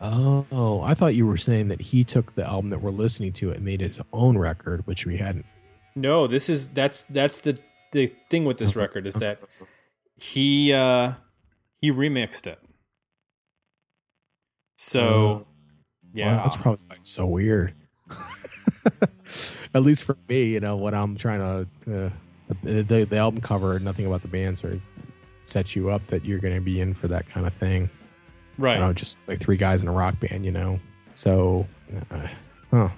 oh 0.00 0.82
i 0.82 0.94
thought 0.94 1.14
you 1.14 1.24
were 1.24 1.36
saying 1.36 1.68
that 1.68 1.80
he 1.80 2.02
took 2.02 2.34
the 2.34 2.44
album 2.44 2.70
that 2.70 2.80
we're 2.82 2.90
listening 2.90 3.32
to 3.32 3.52
and 3.52 3.64
made 3.64 3.80
his 3.80 4.00
own 4.12 4.36
record 4.36 4.84
which 4.86 5.06
we 5.06 5.18
hadn't 5.18 5.46
no, 5.96 6.26
this 6.26 6.48
is 6.48 6.68
that's 6.68 7.04
that's 7.08 7.40
the 7.40 7.58
the 7.92 8.12
thing 8.28 8.44
with 8.44 8.58
this 8.58 8.76
record 8.76 9.06
is 9.06 9.14
that 9.14 9.40
he 10.16 10.72
uh 10.72 11.14
he 11.80 11.90
remixed 11.90 12.46
it. 12.46 12.60
So 14.76 15.46
yeah, 16.16 16.36
that's 16.36 16.56
probably 16.56 16.80
why 16.88 16.96
it's 16.96 17.10
so 17.10 17.26
weird 17.26 17.74
at 19.74 19.82
least 19.82 20.04
for 20.04 20.16
me 20.28 20.44
you 20.44 20.60
know 20.60 20.76
when 20.76 20.94
i'm 20.94 21.16
trying 21.16 21.40
to 21.40 22.06
uh, 22.06 22.10
the, 22.62 22.82
the, 22.82 23.04
the 23.04 23.16
album 23.16 23.40
cover 23.40 23.78
nothing 23.80 24.06
about 24.06 24.22
the 24.22 24.28
band 24.28 24.58
sort 24.58 24.74
of 24.74 24.80
sets 25.44 25.74
you 25.74 25.90
up 25.90 26.06
that 26.08 26.24
you're 26.24 26.38
going 26.38 26.54
to 26.54 26.60
be 26.60 26.80
in 26.80 26.94
for 26.94 27.08
that 27.08 27.28
kind 27.28 27.46
of 27.46 27.54
thing 27.54 27.90
right. 28.58 28.74
you 28.74 28.80
know, 28.80 28.92
just 28.92 29.18
like 29.26 29.40
three 29.40 29.56
guys 29.56 29.82
in 29.82 29.88
a 29.88 29.92
rock 29.92 30.18
band, 30.20 30.44
you 30.44 30.52
know. 30.52 30.80
So, 31.14 31.66
uh, 32.10 32.26
huh. 32.70 32.88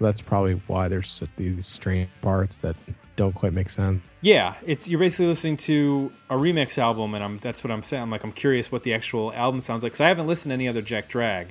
That's 0.00 0.20
probably 0.20 0.60
why 0.66 0.88
there's 0.88 1.22
these 1.36 1.64
strange 1.66 2.10
parts 2.20 2.58
that 2.58 2.74
don't 3.14 3.32
quite 3.32 3.52
make 3.52 3.70
sense. 3.70 4.02
Yeah, 4.22 4.54
it's 4.66 4.88
you're 4.88 4.98
basically 4.98 5.26
listening 5.26 5.56
to 5.58 6.12
a 6.28 6.34
remix 6.34 6.78
album, 6.78 7.14
and 7.14 7.22
I'm 7.22 7.38
that's 7.38 7.62
what 7.62 7.70
I'm 7.70 7.82
saying. 7.82 8.02
I'm 8.02 8.10
like 8.10 8.24
I'm 8.24 8.32
curious 8.32 8.72
what 8.72 8.82
the 8.82 8.92
actual 8.92 9.32
album 9.32 9.60
sounds 9.60 9.84
like 9.84 9.92
because 9.92 10.00
I 10.00 10.08
haven't 10.08 10.26
listened 10.26 10.50
to 10.50 10.54
any 10.54 10.66
other 10.66 10.82
Jack 10.82 11.08
Drag, 11.08 11.48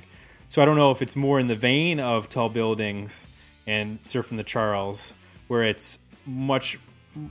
so 0.54 0.62
I 0.62 0.66
don't 0.66 0.76
know 0.76 0.92
if 0.92 1.02
it's 1.02 1.16
more 1.16 1.40
in 1.40 1.48
the 1.48 1.56
vein 1.56 1.98
of 1.98 2.28
Tall 2.28 2.48
Buildings 2.48 3.26
and 3.66 4.00
Surfing 4.02 4.36
the 4.36 4.44
Charles, 4.44 5.12
where 5.48 5.64
it's 5.64 5.98
much 6.26 6.78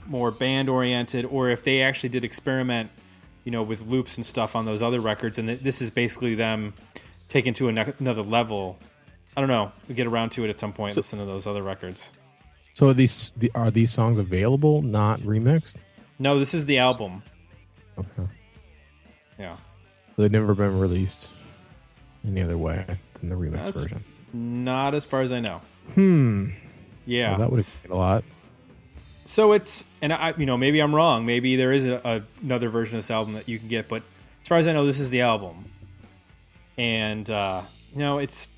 more 0.06 0.30
band 0.30 0.68
oriented, 0.68 1.24
or 1.24 1.48
if 1.48 1.62
they 1.62 1.80
actually 1.80 2.10
did 2.10 2.22
experiment, 2.22 2.90
you 3.44 3.50
know, 3.50 3.62
with 3.62 3.80
loops 3.80 4.18
and 4.18 4.26
stuff 4.26 4.54
on 4.54 4.66
those 4.66 4.82
other 4.82 5.00
records, 5.00 5.38
and 5.38 5.48
this 5.48 5.80
is 5.80 5.88
basically 5.88 6.34
them 6.34 6.74
taken 7.28 7.54
to 7.54 7.68
another 7.68 8.20
level. 8.20 8.78
I 9.34 9.40
don't 9.40 9.48
know. 9.48 9.72
We 9.88 9.94
get 9.94 10.06
around 10.06 10.32
to 10.32 10.44
it 10.44 10.50
at 10.50 10.60
some 10.60 10.74
point. 10.74 10.94
listen 10.94 11.18
to 11.18 11.24
those 11.24 11.46
other 11.46 11.62
records. 11.62 12.12
So 12.74 12.88
are 12.88 12.92
these 12.92 13.32
the, 13.38 13.50
are 13.54 13.70
these 13.70 13.90
songs 13.90 14.18
available, 14.18 14.82
not 14.82 15.20
remixed? 15.20 15.76
No, 16.18 16.38
this 16.38 16.52
is 16.52 16.66
the 16.66 16.76
album. 16.76 17.22
Okay. 17.96 18.28
Yeah. 19.38 19.56
They've 20.18 20.30
never 20.30 20.54
been 20.54 20.78
released 20.78 21.30
any 22.22 22.42
other 22.42 22.58
way 22.58 22.98
than 23.28 23.38
the 23.38 23.46
remix 23.46 23.52
That's- 23.52 23.76
version. 23.82 24.04
Not 24.32 24.94
as 24.94 25.04
far 25.04 25.22
as 25.22 25.30
I 25.30 25.38
know. 25.40 25.60
Hmm. 25.94 26.48
Yeah. 27.06 27.30
Well, 27.30 27.38
that 27.38 27.50
would 27.52 27.60
explain 27.60 27.92
a 27.92 27.96
lot. 27.96 28.24
So 29.26 29.52
it's 29.52 29.84
and 30.02 30.12
I 30.12 30.34
you 30.36 30.44
know 30.44 30.56
maybe 30.56 30.80
I'm 30.80 30.94
wrong. 30.94 31.24
Maybe 31.24 31.56
there 31.56 31.72
is 31.72 31.86
a, 31.86 32.00
a, 32.04 32.22
another 32.42 32.68
version 32.68 32.96
of 32.96 33.04
this 33.04 33.10
album 33.10 33.34
that 33.34 33.48
you 33.48 33.58
can 33.58 33.68
get, 33.68 33.88
but 33.88 34.02
as 34.42 34.48
far 34.48 34.58
as 34.58 34.66
I 34.66 34.72
know, 34.72 34.84
this 34.84 34.98
is 35.00 35.10
the 35.10 35.20
album. 35.22 35.66
And 36.76 37.28
uh, 37.30 37.62
you 37.92 38.00
know 38.00 38.18
it's 38.18 38.48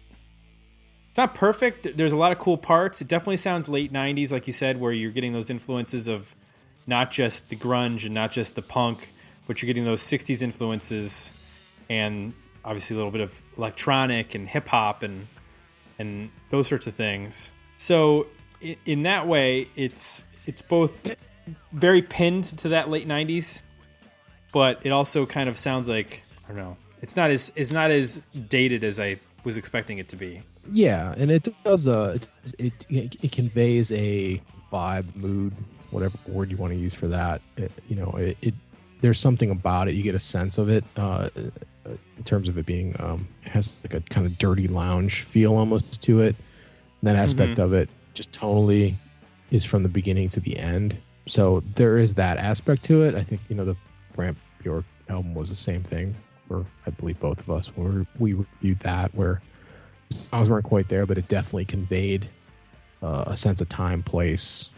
it's 1.11 1.18
not 1.18 1.35
perfect. 1.35 1.96
There's 1.96 2.12
a 2.12 2.16
lot 2.16 2.33
of 2.33 2.38
cool 2.38 2.57
parts. 2.57 3.00
It 3.00 3.09
definitely 3.09 3.37
sounds 3.37 3.68
late 3.68 3.92
'90s, 3.92 4.33
like 4.33 4.46
you 4.46 4.52
said, 4.52 4.81
where 4.81 4.92
you're 4.92 5.12
getting 5.12 5.33
those 5.33 5.50
influences 5.50 6.09
of 6.09 6.35
not 6.87 7.11
just 7.11 7.48
the 7.48 7.57
grunge 7.57 8.05
and 8.05 8.14
not 8.14 8.33
just 8.33 8.55
the 8.55 8.62
punk, 8.62 9.12
but 9.46 9.61
you're 9.61 9.66
getting 9.66 9.85
those 9.85 10.02
'60s 10.02 10.42
influences 10.42 11.33
and 11.88 12.33
obviously 12.66 12.94
a 12.94 12.98
little 12.98 13.12
bit 13.12 13.20
of 13.22 13.40
electronic 13.57 14.35
and 14.35 14.48
hip 14.48 14.68
hop 14.68 15.02
and 15.02 15.29
and 15.98 16.31
those 16.50 16.66
sorts 16.66 16.87
of 16.87 16.94
things. 16.94 17.52
So 17.79 18.26
in 18.85 19.05
that 19.05 19.26
way, 19.26 19.68
it's 19.76 20.24
it's 20.44 20.61
both 20.61 21.09
very 21.72 22.02
pinned 22.02 22.44
to 22.44 22.68
that 22.70 22.90
late 22.90 23.09
'90s, 23.09 23.62
but 24.52 24.85
it 24.85 24.90
also 24.90 25.24
kind 25.24 25.48
of 25.48 25.57
sounds 25.57 25.88
like 25.88 26.22
I 26.44 26.48
don't 26.48 26.59
know. 26.59 26.76
It's 27.00 27.16
not 27.16 27.31
as 27.31 27.52
it's 27.55 27.72
not 27.72 27.90
as 27.90 28.20
dated 28.48 28.85
as 28.85 28.98
I 28.98 29.20
was 29.44 29.57
expecting 29.57 29.98
it 29.98 30.09
to 30.11 30.16
be. 30.16 30.42
Yeah, 30.72 31.14
and 31.16 31.31
it 31.31 31.48
does. 31.64 31.87
Uh, 31.87 32.18
it 32.59 32.87
it, 32.88 33.16
it 33.22 33.33
conveys 33.33 33.92
a 33.92 34.42
vibe, 34.72 35.14
mood, 35.14 35.55
whatever 35.90 36.18
word 36.26 36.50
you 36.50 36.57
want 36.57 36.72
to 36.72 36.79
use 36.79 36.94
for 36.94 37.07
that. 37.09 37.40
It, 37.57 37.70
you 37.88 37.96
know, 37.96 38.11
it, 38.18 38.37
it 38.42 38.55
there's 39.00 39.20
something 39.20 39.50
about 39.50 39.88
it. 39.88 39.94
You 39.94 40.02
get 40.02 40.14
a 40.14 40.20
sense 40.20 40.59
of 40.59 40.68
it 40.68 40.85
uh, 40.96 41.31
terms 42.27 42.49
of 42.49 42.59
it 42.59 42.67
being 42.67 42.95
um, 42.99 43.29
has 43.43 43.81
like 43.85 43.95
a 43.95 44.01
kind 44.09 44.27
of 44.27 44.37
dirty 44.37 44.69
lounge 44.69 45.23
feel 45.23 45.55
almost 45.55 46.03
to 46.03 46.21
it. 46.21 46.37
And 47.01 47.09
that 47.09 47.17
aspect 47.17 47.59
of 47.59 47.73
it 47.73 47.89
just 48.15 48.33
tonally 48.33 48.97
is 49.51 49.65
from 49.65 49.83
the 49.83 49.89
beginning 49.89 50.29
to 50.31 50.41
the 50.41 50.59
end. 50.59 50.99
So 51.27 51.62
there 51.75 51.99
is 51.99 52.15
that 52.15 52.37
aspect 52.39 52.85
to 52.85 53.03
it. 53.03 53.15
I 53.15 53.23
think 53.23 53.41
you 53.49 53.57
know 53.57 53.65
the 53.65 53.77
Brant 54.15 54.37
Bjork 54.62 54.85
album 55.09 55.35
was 55.35 55.49
the 55.49 55.57
same 55.57 55.83
thing 55.83 56.17
for 56.49 56.67
I 56.87 56.91
believe 56.91 57.19
both 57.21 57.41
of 57.41 57.51
us 57.51 57.69
when 57.77 58.07
we 58.19 58.33
we 58.35 58.47
reviewed 58.61 58.81
that 58.81 59.15
where 59.15 59.41
songs 60.11 60.49
weren't 60.49 60.65
quite 60.65 60.89
there, 60.89 61.07
but 61.07 61.19
it 61.19 61.29
definitely 61.29 61.65
conveyed 61.65 62.29
uh, 63.03 63.25
a 63.27 63.37
sense 63.37 63.61
of 63.61 63.69
time, 63.69 64.03
place, 64.03 64.71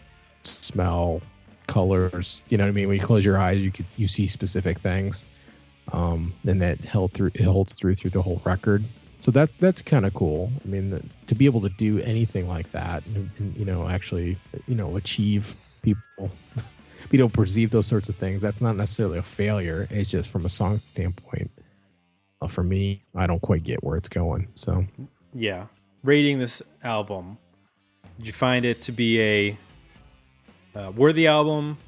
smell, 0.43 1.23
colors. 1.67 2.41
You 2.49 2.59
know 2.59 2.65
what 2.65 2.71
I 2.71 2.73
mean? 2.73 2.89
When 2.89 2.97
you 2.99 3.03
close 3.03 3.25
your 3.25 3.39
eyes, 3.39 3.61
you 3.61 3.71
could 3.71 3.87
you 3.97 4.09
see 4.09 4.27
specific 4.27 4.79
things, 4.79 5.27
um, 5.93 6.35
and 6.47 6.61
that 6.63 6.85
held 6.85 7.13
through. 7.13 7.31
It 7.35 7.45
holds 7.45 7.75
through 7.75 7.97
through 7.97 8.11
the 8.11 8.23
whole 8.23 8.41
record. 8.45 8.85
So 9.21 9.31
that 9.33 9.51
that's 9.59 9.83
kind 9.83 10.07
of 10.07 10.15
cool. 10.15 10.53
I 10.65 10.69
mean, 10.69 10.91
the, 10.91 11.03
to 11.27 11.35
be 11.35 11.47
able 11.47 11.61
to 11.63 11.69
do 11.69 12.01
anything 12.01 12.49
like 12.49 12.73
that, 12.73 13.05
and, 13.07 13.31
and, 13.39 13.57
you 13.57 13.65
know, 13.65 13.89
actually, 13.89 14.39
you 14.67 14.75
know, 14.75 14.97
achieve 14.97 15.57
people. 15.83 16.31
We 17.11 17.17
don't 17.17 17.33
perceive 17.33 17.71
those 17.71 17.87
sorts 17.87 18.11
of 18.11 18.17
things. 18.17 18.43
That's 18.43 18.61
not 18.61 18.77
necessarily 18.77 19.17
a 19.19 19.23
failure. 19.23 19.87
It's 19.91 20.11
just 20.11 20.29
from 20.29 20.45
a 20.45 20.51
song 20.51 20.83
standpoint. 20.93 21.51
Uh, 22.43 22.49
for 22.49 22.63
me, 22.63 23.03
I 23.15 23.27
don't 23.27 23.41
quite 23.41 23.65
get 23.65 23.83
where 23.83 23.97
it's 23.97 24.11
going. 24.11 24.49
So 24.55 24.85
Yeah. 25.33 25.67
Rating 26.05 26.39
this 26.39 26.61
album, 26.83 27.39
did 28.19 28.27
you 28.27 28.33
find 28.33 28.67
it 28.67 28.83
to 28.83 28.93
be 28.93 29.21
a 29.21 29.59
uh, 30.75 30.91
worthy 30.91 31.27
album, 31.27 31.79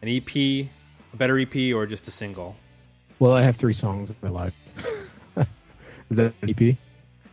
an 0.00 0.08
EP, 0.08 0.34
a 0.34 0.68
better 1.16 1.38
EP, 1.38 1.54
or 1.72 1.86
just 1.86 2.08
a 2.08 2.10
single? 2.10 2.56
Well, 3.22 3.34
I 3.34 3.42
have 3.42 3.56
three 3.56 3.72
songs 3.72 4.10
in 4.10 4.16
my 4.20 4.30
life. 4.30 4.52
Is 6.10 6.16
that 6.16 6.34
an 6.42 6.48
E 6.50 6.70
EP? 6.70 6.76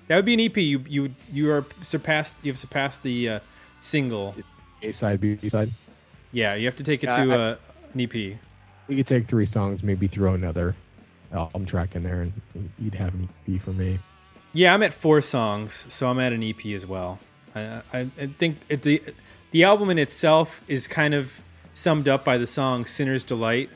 That 0.08 0.18
would 0.18 0.26
be 0.26 0.36
an 0.36 0.40
EP. 0.40 0.56
You 0.58 0.84
you 0.88 1.16
you 1.34 1.52
are 1.52 1.66
surpassed. 1.82 2.38
You've 2.44 2.60
surpassed 2.60 3.02
the 3.02 3.28
uh, 3.28 3.40
single. 3.80 4.36
A 4.84 4.92
side, 4.92 5.20
B 5.20 5.50
side. 5.50 5.72
Yeah, 6.32 6.54
you 6.54 6.66
have 6.66 6.76
to 6.76 6.84
take 6.84 7.04
it 7.04 7.08
Yeah, 7.08 7.26
to 7.26 7.32
I- 7.32 7.36
uh, 7.36 7.56
an 7.96 8.02
EP. 8.02 8.14
We 8.88 8.98
could 8.98 9.08
take 9.08 9.26
three 9.26 9.48
songs, 9.48 9.82
maybe 9.82 10.06
throw 10.06 10.36
another 10.36 10.76
album 11.34 11.66
track 11.66 11.96
in 11.96 12.04
there, 12.04 12.22
and 12.22 12.34
you'd 12.78 12.94
have 12.94 13.16
an 13.16 13.28
EP 13.48 13.60
for 13.60 13.72
me. 13.72 13.98
Yeah, 14.54 14.76
I'm 14.76 14.84
at 14.84 14.94
four 14.94 15.22
songs, 15.22 15.88
so 15.90 16.08
I'm 16.08 16.20
at 16.20 16.34
an 16.34 16.44
EP 16.44 16.68
as 16.68 16.86
well. 16.86 17.18
I, 17.56 17.82
I, 17.92 18.00
I 18.22 18.28
think 18.38 18.58
it, 18.70 18.84
the 18.84 19.02
the 19.50 19.64
album 19.64 19.90
in 19.90 19.98
itself 19.98 20.62
is 20.68 20.88
kind 20.88 21.16
of 21.16 21.42
summed 21.74 22.08
up 22.08 22.24
by 22.24 22.38
the 22.38 22.46
song 22.46 22.86
"Sinner's 22.86 23.24
Delight," 23.24 23.72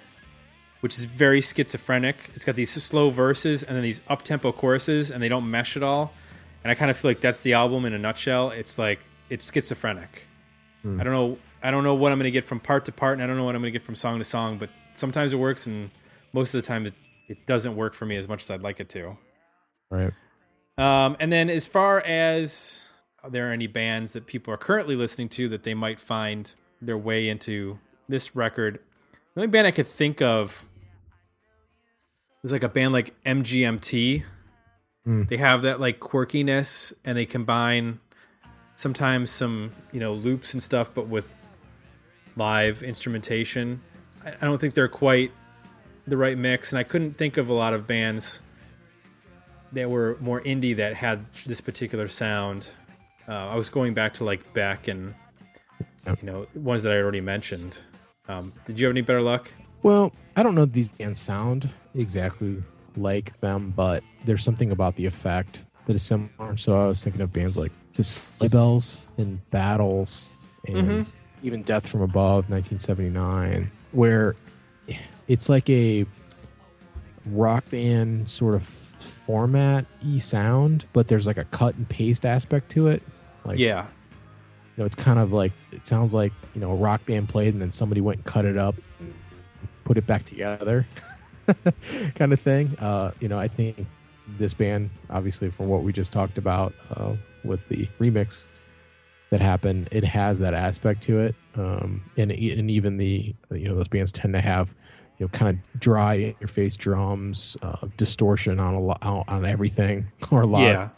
which 0.83 0.99
is 0.99 1.05
very 1.05 1.39
schizophrenic. 1.39 2.29
It's 2.35 2.43
got 2.43 2.57
these 2.57 2.69
slow 2.69 3.09
verses 3.09 3.63
and 3.63 3.73
then 3.73 3.83
these 3.83 4.01
up 4.09 4.21
tempo 4.21 4.51
choruses, 4.51 5.11
and 5.11 5.23
they 5.23 5.29
don't 5.29 5.49
mesh 5.49 5.77
at 5.77 5.81
all. 5.81 6.11
And 6.61 6.71
I 6.71 6.75
kind 6.75 6.91
of 6.91 6.97
feel 6.97 7.09
like 7.09 7.21
that's 7.21 7.39
the 7.39 7.53
album 7.53 7.85
in 7.85 7.93
a 7.93 7.97
nutshell. 7.97 8.49
It's 8.49 8.77
like 8.77 8.99
it's 9.29 9.49
schizophrenic. 9.49 10.27
Hmm. 10.81 10.99
I 10.99 11.05
don't 11.05 11.13
know. 11.13 11.37
I 11.63 11.71
don't 11.71 11.85
know 11.85 11.93
what 11.93 12.11
I'm 12.11 12.17
going 12.17 12.25
to 12.25 12.31
get 12.31 12.43
from 12.43 12.59
part 12.59 12.83
to 12.85 12.91
part, 12.91 13.13
and 13.13 13.23
I 13.23 13.27
don't 13.27 13.37
know 13.37 13.45
what 13.45 13.55
I'm 13.55 13.61
going 13.61 13.71
to 13.71 13.79
get 13.79 13.85
from 13.85 13.95
song 13.95 14.17
to 14.19 14.25
song. 14.25 14.57
But 14.57 14.71
sometimes 14.95 15.31
it 15.31 15.37
works, 15.37 15.67
and 15.67 15.89
most 16.33 16.53
of 16.53 16.61
the 16.61 16.67
time 16.67 16.85
it, 16.85 16.93
it 17.29 17.45
doesn't 17.45 17.77
work 17.77 17.93
for 17.93 18.05
me 18.05 18.17
as 18.17 18.27
much 18.27 18.41
as 18.41 18.51
I'd 18.51 18.61
like 18.61 18.81
it 18.81 18.89
to. 18.89 19.17
Right. 19.89 20.11
Um, 20.77 21.15
and 21.21 21.31
then 21.31 21.49
as 21.49 21.65
far 21.65 22.01
as 22.01 22.81
are 23.23 23.29
there 23.29 23.49
are 23.49 23.53
any 23.53 23.67
bands 23.67 24.11
that 24.11 24.27
people 24.27 24.53
are 24.53 24.57
currently 24.57 24.97
listening 24.97 25.29
to 25.29 25.47
that 25.47 25.63
they 25.63 25.75
might 25.75 25.97
find 25.97 26.53
their 26.81 26.97
way 26.97 27.29
into 27.29 27.79
this 28.09 28.35
record? 28.35 28.81
The 29.33 29.41
only 29.41 29.47
band 29.47 29.65
I 29.65 29.71
could 29.71 29.87
think 29.87 30.21
of 30.21 30.65
was 32.43 32.51
like 32.51 32.63
a 32.63 32.69
band 32.69 32.93
like 32.93 33.15
MGMT. 33.23 34.23
Mm. 35.07 35.27
They 35.27 35.37
have 35.37 35.63
that 35.63 35.79
like 35.79 35.99
quirkiness 35.99 36.93
and 37.03 37.17
they 37.17 37.25
combine 37.25 37.99
sometimes 38.75 39.31
some, 39.31 39.71
you 39.91 39.99
know, 39.99 40.13
loops 40.13 40.53
and 40.53 40.61
stuff, 40.61 40.93
but 40.93 41.07
with 41.07 41.35
live 42.35 42.83
instrumentation. 42.83 43.81
I, 44.25 44.31
I 44.31 44.45
don't 44.45 44.59
think 44.59 44.73
they're 44.73 44.87
quite 44.87 45.31
the 46.05 46.17
right 46.17 46.37
mix. 46.37 46.71
And 46.71 46.79
I 46.79 46.83
couldn't 46.83 47.17
think 47.17 47.37
of 47.37 47.49
a 47.49 47.53
lot 47.53 47.73
of 47.73 47.87
bands 47.87 48.41
that 49.71 49.89
were 49.89 50.17
more 50.19 50.41
indie 50.41 50.75
that 50.75 50.95
had 50.95 51.25
this 51.45 51.61
particular 51.61 52.07
sound. 52.07 52.69
Uh, 53.27 53.31
I 53.31 53.55
was 53.55 53.69
going 53.69 53.93
back 53.93 54.13
to 54.15 54.25
like 54.25 54.53
Beck 54.53 54.87
and 54.87 55.15
you 56.05 56.17
know 56.23 56.47
ones 56.53 56.83
that 56.83 56.91
I 56.91 56.97
already 56.97 57.21
mentioned. 57.21 57.79
Um, 58.27 58.53
did 58.65 58.79
you 58.79 58.85
have 58.85 58.93
any 58.93 59.01
better 59.01 59.21
luck? 59.21 59.53
Well, 59.81 60.13
I 60.35 60.43
don't 60.43 60.55
know 60.55 60.63
if 60.63 60.71
these 60.71 60.89
bands 60.89 61.19
sound 61.19 61.69
exactly 61.95 62.63
like 62.95 63.39
them, 63.41 63.73
but 63.75 64.03
there's 64.25 64.43
something 64.43 64.71
about 64.71 64.95
the 64.95 65.05
effect 65.05 65.63
that 65.85 65.95
is 65.95 66.01
similar. 66.03 66.57
So 66.57 66.81
I 66.83 66.87
was 66.87 67.03
thinking 67.03 67.21
of 67.21 67.31
bands 67.33 67.57
like 67.57 67.71
the 67.93 68.03
Sleigh 68.03 68.47
Bells 68.47 69.01
and 69.17 69.47
Battles 69.51 70.29
and 70.67 70.87
Mhm. 70.87 71.05
even 71.43 71.61
Death 71.63 71.87
from 71.87 72.01
Above, 72.01 72.49
1979, 72.49 73.69
where 73.91 74.35
it's 75.27 75.49
like 75.49 75.69
a 75.69 76.05
rock 77.25 77.69
band 77.69 78.29
sort 78.29 78.55
of 78.55 78.63
format 78.99 79.85
e 80.03 80.19
sound, 80.19 80.85
but 80.93 81.07
there's 81.07 81.27
like 81.27 81.37
a 81.37 81.45
cut 81.45 81.75
and 81.75 81.87
paste 81.87 82.25
aspect 82.25 82.69
to 82.71 82.87
it. 82.87 83.03
Like, 83.45 83.59
yeah, 83.59 83.85
you 84.75 84.81
know, 84.81 84.85
it's 84.85 84.95
kind 84.95 85.19
of 85.19 85.31
like 85.31 85.51
it 85.71 85.85
sounds 85.85 86.13
like 86.13 86.31
you 86.55 86.61
know 86.61 86.71
a 86.71 86.75
rock 86.75 87.05
band 87.05 87.29
played 87.29 87.53
and 87.53 87.61
then 87.61 87.71
somebody 87.71 88.01
went 88.01 88.17
and 88.19 88.25
cut 88.25 88.45
it 88.45 88.57
up, 88.57 88.75
put 89.93 89.99
it 89.99 90.07
back 90.07 90.23
together, 90.23 90.87
kind 92.15 92.33
of 92.33 92.39
thing. 92.39 92.75
Uh, 92.79 93.11
you 93.19 93.27
know, 93.27 93.37
I 93.37 93.47
think 93.47 93.85
this 94.39 94.55
band, 94.55 94.89
obviously, 95.11 95.51
from 95.51 95.67
what 95.67 95.83
we 95.83 95.93
just 95.93 96.11
talked 96.11 96.39
about 96.39 96.73
uh, 96.95 97.13
with 97.43 97.67
the 97.69 97.87
remix 97.99 98.47
that 99.29 99.39
happened, 99.39 99.87
it 99.91 100.03
has 100.03 100.39
that 100.39 100.55
aspect 100.55 101.03
to 101.03 101.19
it, 101.19 101.35
um, 101.53 102.09
and 102.17 102.31
and 102.31 102.71
even 102.71 102.97
the 102.97 103.35
you 103.51 103.67
know 103.67 103.75
those 103.75 103.87
bands 103.87 104.11
tend 104.11 104.33
to 104.33 104.41
have 104.41 104.73
you 105.19 105.25
know 105.25 105.29
kind 105.29 105.55
of 105.55 105.79
dry 105.79 106.15
in 106.15 106.35
your 106.39 106.47
face 106.47 106.75
drums, 106.75 107.55
uh, 107.61 107.85
distortion 107.95 108.59
on 108.59 108.73
a 108.73 108.79
lot 108.79 108.97
on 109.03 109.45
everything 109.45 110.07
or 110.31 110.41
a 110.41 110.47
lot. 110.47 110.61
Yeah, 110.63 110.89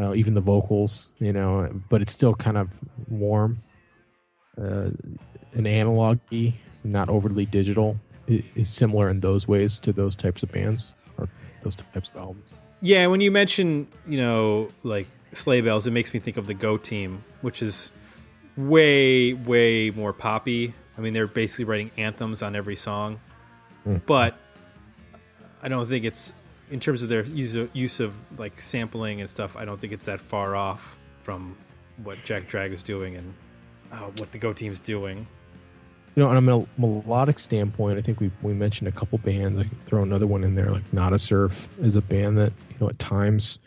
uh, 0.00 0.14
even 0.14 0.34
the 0.34 0.40
vocals, 0.40 1.10
you 1.20 1.32
know, 1.32 1.70
but 1.88 2.02
it's 2.02 2.12
still 2.12 2.34
kind 2.34 2.56
of 2.56 2.70
warm, 3.08 3.62
uh, 4.60 4.90
an 5.52 5.68
analog 5.68 6.18
not 6.86 7.08
overly 7.08 7.46
digital, 7.46 7.98
is 8.28 8.68
similar 8.68 9.08
in 9.08 9.20
those 9.20 9.46
ways 9.48 9.78
to 9.80 9.92
those 9.92 10.16
types 10.16 10.42
of 10.42 10.50
bands 10.52 10.92
or 11.18 11.28
those 11.62 11.76
types 11.76 12.10
of 12.14 12.20
albums. 12.20 12.54
yeah. 12.80 13.06
When 13.06 13.20
you 13.20 13.30
mention 13.30 13.86
you 14.08 14.18
know 14.18 14.70
like 14.82 15.06
sleigh 15.32 15.60
bells, 15.60 15.86
it 15.86 15.90
makes 15.92 16.12
me 16.14 16.20
think 16.20 16.36
of 16.36 16.46
the 16.46 16.54
Go 16.54 16.76
Team, 16.76 17.22
which 17.42 17.62
is 17.62 17.90
way 18.56 19.32
way 19.34 19.90
more 19.90 20.12
poppy. 20.12 20.72
I 20.96 21.00
mean, 21.00 21.12
they're 21.12 21.26
basically 21.26 21.64
writing 21.66 21.90
anthems 21.96 22.42
on 22.42 22.56
every 22.56 22.76
song, 22.76 23.20
Mm. 23.86 24.00
but 24.06 24.34
I 25.62 25.68
don't 25.68 25.86
think 25.86 26.04
it's 26.04 26.32
in 26.70 26.80
terms 26.80 27.02
of 27.02 27.08
their 27.08 27.22
use 27.24 27.54
of, 27.54 27.74
use 27.76 28.00
of 28.00 28.14
like 28.38 28.60
sampling 28.60 29.20
and 29.20 29.28
stuff. 29.30 29.56
I 29.56 29.64
don't 29.64 29.78
think 29.80 29.92
it's 29.92 30.04
that 30.06 30.20
far 30.20 30.56
off 30.56 30.96
from 31.22 31.56
what 32.02 32.18
Jack 32.24 32.48
Drag 32.48 32.72
is 32.72 32.82
doing 32.82 33.14
and 33.16 33.34
uh, 33.92 33.96
what 34.18 34.32
the 34.32 34.38
Go 34.38 34.52
Team's 34.52 34.80
doing. 34.80 35.26
You 36.16 36.22
know, 36.22 36.30
on 36.30 36.36
a 36.38 36.40
mel- 36.40 36.66
melodic 36.78 37.38
standpoint, 37.38 37.98
I 37.98 38.02
think 38.02 38.20
we 38.20 38.30
we 38.40 38.54
mentioned 38.54 38.88
a 38.88 38.92
couple 38.92 39.18
bands. 39.18 39.60
I 39.60 39.64
could 39.64 39.86
throw 39.86 40.02
another 40.02 40.26
one 40.26 40.42
in 40.44 40.54
there, 40.54 40.70
like 40.70 40.90
Nada 40.92 41.18
Surf 41.18 41.68
is 41.78 41.94
a 41.94 42.00
band 42.00 42.38
that 42.38 42.52
you 42.70 42.76
know 42.80 42.88
at 42.88 42.98
times 42.98 43.58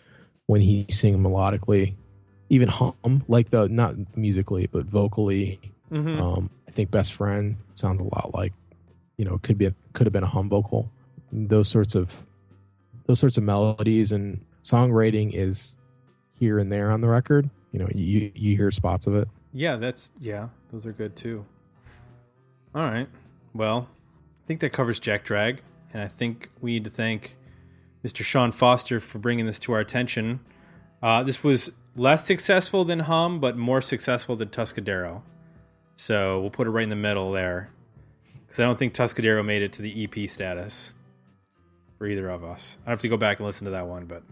when 0.48 0.60
he 0.62 0.88
singing 0.90 1.22
melodically, 1.22 1.94
even 2.50 2.68
hum 2.68 3.24
like 3.28 3.52
the 3.52 3.70
not 3.70 3.96
musically 4.18 4.66
but 4.66 4.86
vocally. 4.88 5.60
Mhm. 5.92 6.20
Um, 6.20 6.50
I 6.68 6.72
think 6.72 6.90
"Best 6.90 7.14
Friend" 7.14 7.56
sounds 7.76 8.02
a 8.02 8.04
lot 8.04 8.32
like 8.34 8.54
you 9.18 9.26
know 9.26 9.38
could 9.44 9.60
be 9.60 9.68
a, 9.68 9.74
could 9.94 10.08
have 10.08 10.14
been 10.14 10.24
a 10.24 10.28
hum 10.28 10.50
vocal. 10.50 10.90
Those 11.32 11.68
sorts 11.68 11.94
of 11.94 12.26
those 13.06 13.20
sorts 13.20 13.38
of 13.38 13.44
melodies 13.44 14.12
and 14.12 14.44
songwriting 14.64 15.32
is 15.36 15.78
here 16.40 16.58
and 16.58 16.72
there 16.72 16.90
on 16.90 17.02
the 17.02 17.08
record. 17.10 17.48
You 17.72 17.78
know, 17.80 17.90
you 17.94 18.32
you 18.34 18.56
hear 18.58 18.72
spots 18.72 19.06
of 19.06 19.14
it. 19.14 19.28
Yeah, 19.54 19.76
that's 19.76 20.12
yeah, 20.20 20.48
those 20.72 20.88
are 20.88 20.92
good 20.94 21.16
too. 21.16 21.46
All 22.76 22.84
right. 22.84 23.08
Well, 23.54 23.88
I 24.44 24.48
think 24.48 24.60
that 24.62 24.72
covers 24.72 25.00
Jack 25.00 25.24
Drag, 25.24 25.62
and 25.94 26.02
I 26.02 26.08
think 26.08 26.50
we 26.62 26.72
need 26.74 26.84
to 26.84 26.90
thank 26.90 27.38
Mr. 28.06 28.24
Sean 28.24 28.52
Foster 28.52 29.00
for 29.00 29.20
bringing 29.20 29.46
this 29.46 29.60
to 29.60 29.74
our 29.74 29.80
attention. 29.80 30.40
Uh, 31.02 31.24
this 31.24 31.44
was 31.44 31.72
less 31.96 32.26
successful 32.26 32.86
than 32.86 33.00
Hum, 33.02 33.40
but 33.40 33.58
more 33.58 33.82
successful 33.82 34.36
than 34.36 34.50
Tuscadero. 34.50 35.22
So 35.96 36.40
we'll 36.42 36.50
put 36.52 36.68
it 36.68 36.70
right 36.72 36.84
in 36.84 36.90
the 36.90 36.96
middle 36.96 37.32
there, 37.32 37.72
because 38.46 38.60
I 38.60 38.64
don't 38.64 38.78
think 38.78 38.94
Tuscadero 38.94 39.44
made 39.44 39.62
it 39.62 39.74
to 39.74 39.82
the 39.82 40.04
EP 40.04 40.30
status 40.30 40.94
for 41.98 42.08
either 42.08 42.30
of 42.30 42.44
us. 42.44 42.78
I 42.86 42.92
have 42.92 43.02
to 43.02 43.10
go 43.10 43.18
back 43.18 43.40
and 43.40 43.46
listen 43.46 43.66
to 43.66 43.72
that 43.72 43.88
one, 43.88 44.06
but 44.06 44.24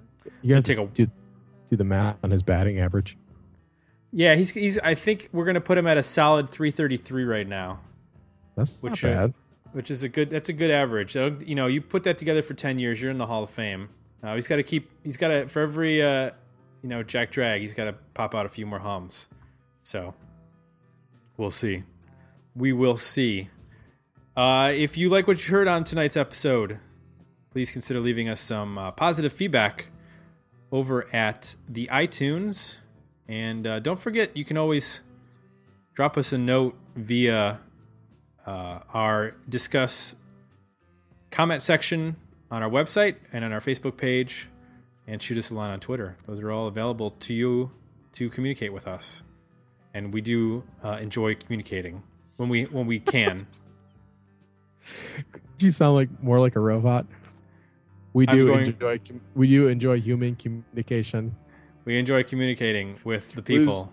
You're 0.42 0.56
gonna 0.56 0.62
Take 0.62 0.78
take 0.78 0.88
a- 0.88 0.92
do, 0.94 1.08
do 1.70 1.76
the 1.76 1.84
math 1.84 2.18
on 2.24 2.32
his 2.32 2.44
batting 2.44 2.80
average. 2.80 3.18
yeah, 4.14 4.36
he's 4.36 4.52
he's. 4.52 4.78
I 4.80 4.94
think 4.96 5.28
we're 5.34 5.46
gonna 5.46 5.60
put 5.60 5.78
him 5.78 5.88
at 5.88 5.98
a 5.98 6.04
solid 6.04 6.50
333 6.50 7.24
right 7.26 7.48
now. 7.48 7.82
That's 8.58 8.82
Which, 8.82 9.04
not 9.04 9.12
uh, 9.12 9.16
bad. 9.16 9.34
which 9.72 9.90
is 9.92 10.04
a 10.04 10.10
good 10.10 10.30
that's 10.30 10.50
a 10.50 10.54
good 10.54 10.72
average. 10.72 11.16
Uh, 11.16 11.32
you 11.40 11.56
know 11.56 11.68
you 11.68 11.80
put 11.82 12.04
that 12.04 12.18
together 12.18 12.42
for 12.42 12.54
10 12.56 12.80
years 12.80 13.02
you're 13.02 13.12
in 13.12 13.20
the 13.20 13.28
hall 13.28 13.44
of 13.44 13.50
fame. 13.50 13.90
Uh, 14.22 14.36
he's 14.36 14.48
got 14.48 14.58
to 14.58 14.64
keep 14.64 14.90
he's 15.04 15.16
got 15.16 15.30
to 15.30 15.48
for 15.48 15.62
every 15.62 16.02
uh 16.02 16.32
you 16.82 16.90
know 16.90 17.04
jack 17.04 17.32
drag 17.32 17.62
he's 17.62 17.74
got 17.76 17.86
to 17.86 17.94
pop 18.14 18.36
out 18.36 18.46
a 18.46 18.50
few 18.50 18.66
more 18.66 18.80
hums. 18.80 19.28
So 19.84 20.14
we'll 21.38 21.52
see. 21.52 21.84
We 22.56 22.74
will 22.74 22.98
see. 22.98 23.50
Uh 24.36 24.74
if 24.76 24.98
you 24.98 25.08
like 25.08 25.28
what 25.28 25.48
you 25.48 25.52
heard 25.54 25.68
on 25.68 25.84
tonight's 25.84 26.18
episode 26.18 26.80
please 27.52 27.72
consider 27.72 28.00
leaving 28.00 28.28
us 28.30 28.42
some 28.42 28.78
uh, 28.78 28.92
positive 28.92 29.34
feedback 29.34 29.88
over 30.72 31.08
at 31.16 31.56
the 31.68 31.88
itunes. 31.92 32.78
And 33.28 33.66
uh, 33.66 33.80
don't 33.80 34.00
forget 34.00 34.36
you 34.38 34.46
can 34.46 34.58
always 34.58 35.02
drop 35.94 36.18
us 36.18 36.32
a 36.32 36.38
note 36.38 36.76
via 36.96 37.60
uh, 38.48 38.80
our 38.94 39.36
Disqus 39.50 40.16
comment 41.30 41.62
section 41.62 42.16
on 42.50 42.64
our 42.64 42.70
website 42.70 43.18
and 43.34 43.44
on 43.46 43.52
our 43.54 43.60
Facebook 43.60 43.98
page, 43.98 44.48
and 45.06 45.22
shoot 45.22 45.38
us 45.38 45.52
a 45.52 45.54
line 45.54 45.70
on 45.72 45.80
Twitter. 45.80 46.18
Those 46.26 46.40
are 46.40 46.52
all 46.52 46.68
available 46.68 47.12
to 47.12 47.34
you 47.34 47.72
to 48.14 48.30
communicate 48.30 48.74
with 48.74 48.88
us, 48.88 49.22
and 49.94 50.14
we 50.14 50.22
do 50.22 50.64
uh, 50.84 50.98
enjoy 51.02 51.36
communicating 51.36 52.02
when 52.38 52.50
we 52.50 52.64
when 52.64 52.88
we 52.88 53.00
can. 53.00 53.48
You 55.60 55.72
sound 55.72 55.96
like 55.96 56.10
more 56.22 56.40
like 56.40 56.56
a 56.56 56.60
robot. 56.60 57.08
We 58.14 58.28
do 58.28 58.48
going- 58.48 58.68
enjoy 58.68 59.00
we 59.34 59.48
do 59.48 59.68
enjoy 59.68 60.00
human 60.00 60.36
communication. 60.36 61.36
we 61.84 61.98
enjoy 61.98 62.24
communicating 62.24 63.00
with 63.04 63.32
the 63.34 63.42
people. 63.42 63.92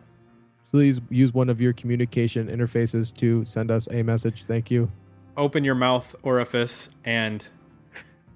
Please 0.74 1.00
use 1.08 1.32
one 1.32 1.48
of 1.48 1.60
your 1.60 1.72
communication 1.72 2.48
interfaces 2.48 3.16
to 3.18 3.44
send 3.44 3.70
us 3.70 3.86
a 3.92 4.02
message. 4.02 4.42
Thank 4.44 4.72
you. 4.72 4.90
Open 5.36 5.62
your 5.62 5.76
mouth 5.76 6.16
orifice 6.24 6.90
and 7.04 7.48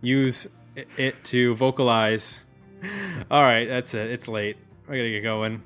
use 0.02 0.46
it 0.76 1.24
to 1.24 1.56
vocalize. 1.56 2.46
All 3.28 3.42
right, 3.42 3.66
that's 3.66 3.92
it. 3.92 4.08
It's 4.12 4.28
late. 4.28 4.56
I 4.86 4.90
gotta 4.92 5.10
get 5.10 5.24
going. 5.24 5.64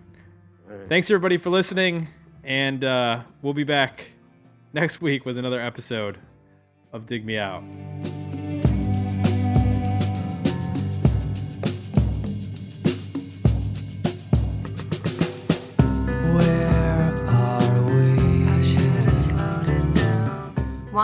Thanks 0.89 1.11
everybody 1.11 1.37
for 1.37 1.51
listening, 1.51 2.09
and 2.43 2.83
uh, 2.83 3.21
we'll 3.43 3.53
be 3.53 3.65
back 3.65 4.13
next 4.73 5.03
week 5.03 5.27
with 5.27 5.37
another 5.37 5.61
episode 5.61 6.17
of 6.91 7.05
Dig 7.05 7.27
Me 7.27 7.37
Out. 7.37 7.65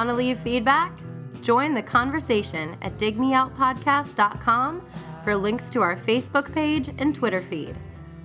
To 0.09 0.15
leave 0.15 0.41
feedback? 0.41 0.99
Join 1.43 1.75
the 1.75 1.83
conversation 1.83 2.79
at 2.81 2.97
digmeoutpodcast.com 2.97 4.87
for 5.23 5.37
links 5.37 5.69
to 5.69 5.83
our 5.83 5.97
Facebook 5.97 6.51
page 6.51 6.89
and 6.97 7.15
Twitter 7.15 7.43
feed. 7.43 7.77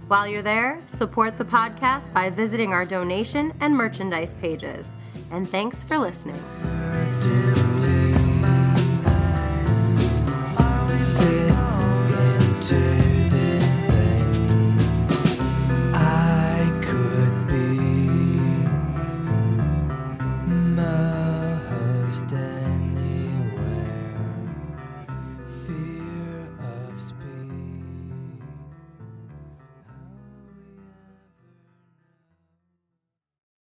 While 0.07 0.25
you're 0.25 0.41
there, 0.41 0.81
support 0.87 1.37
the 1.37 1.43
podcast 1.43 2.13
by 2.13 2.29
visiting 2.29 2.71
our 2.71 2.85
donation 2.85 3.51
and 3.59 3.75
merchandise 3.75 4.33
pages. 4.35 4.95
And 5.29 5.49
thanks 5.49 5.83
for 5.83 5.97
listening. 5.97 6.41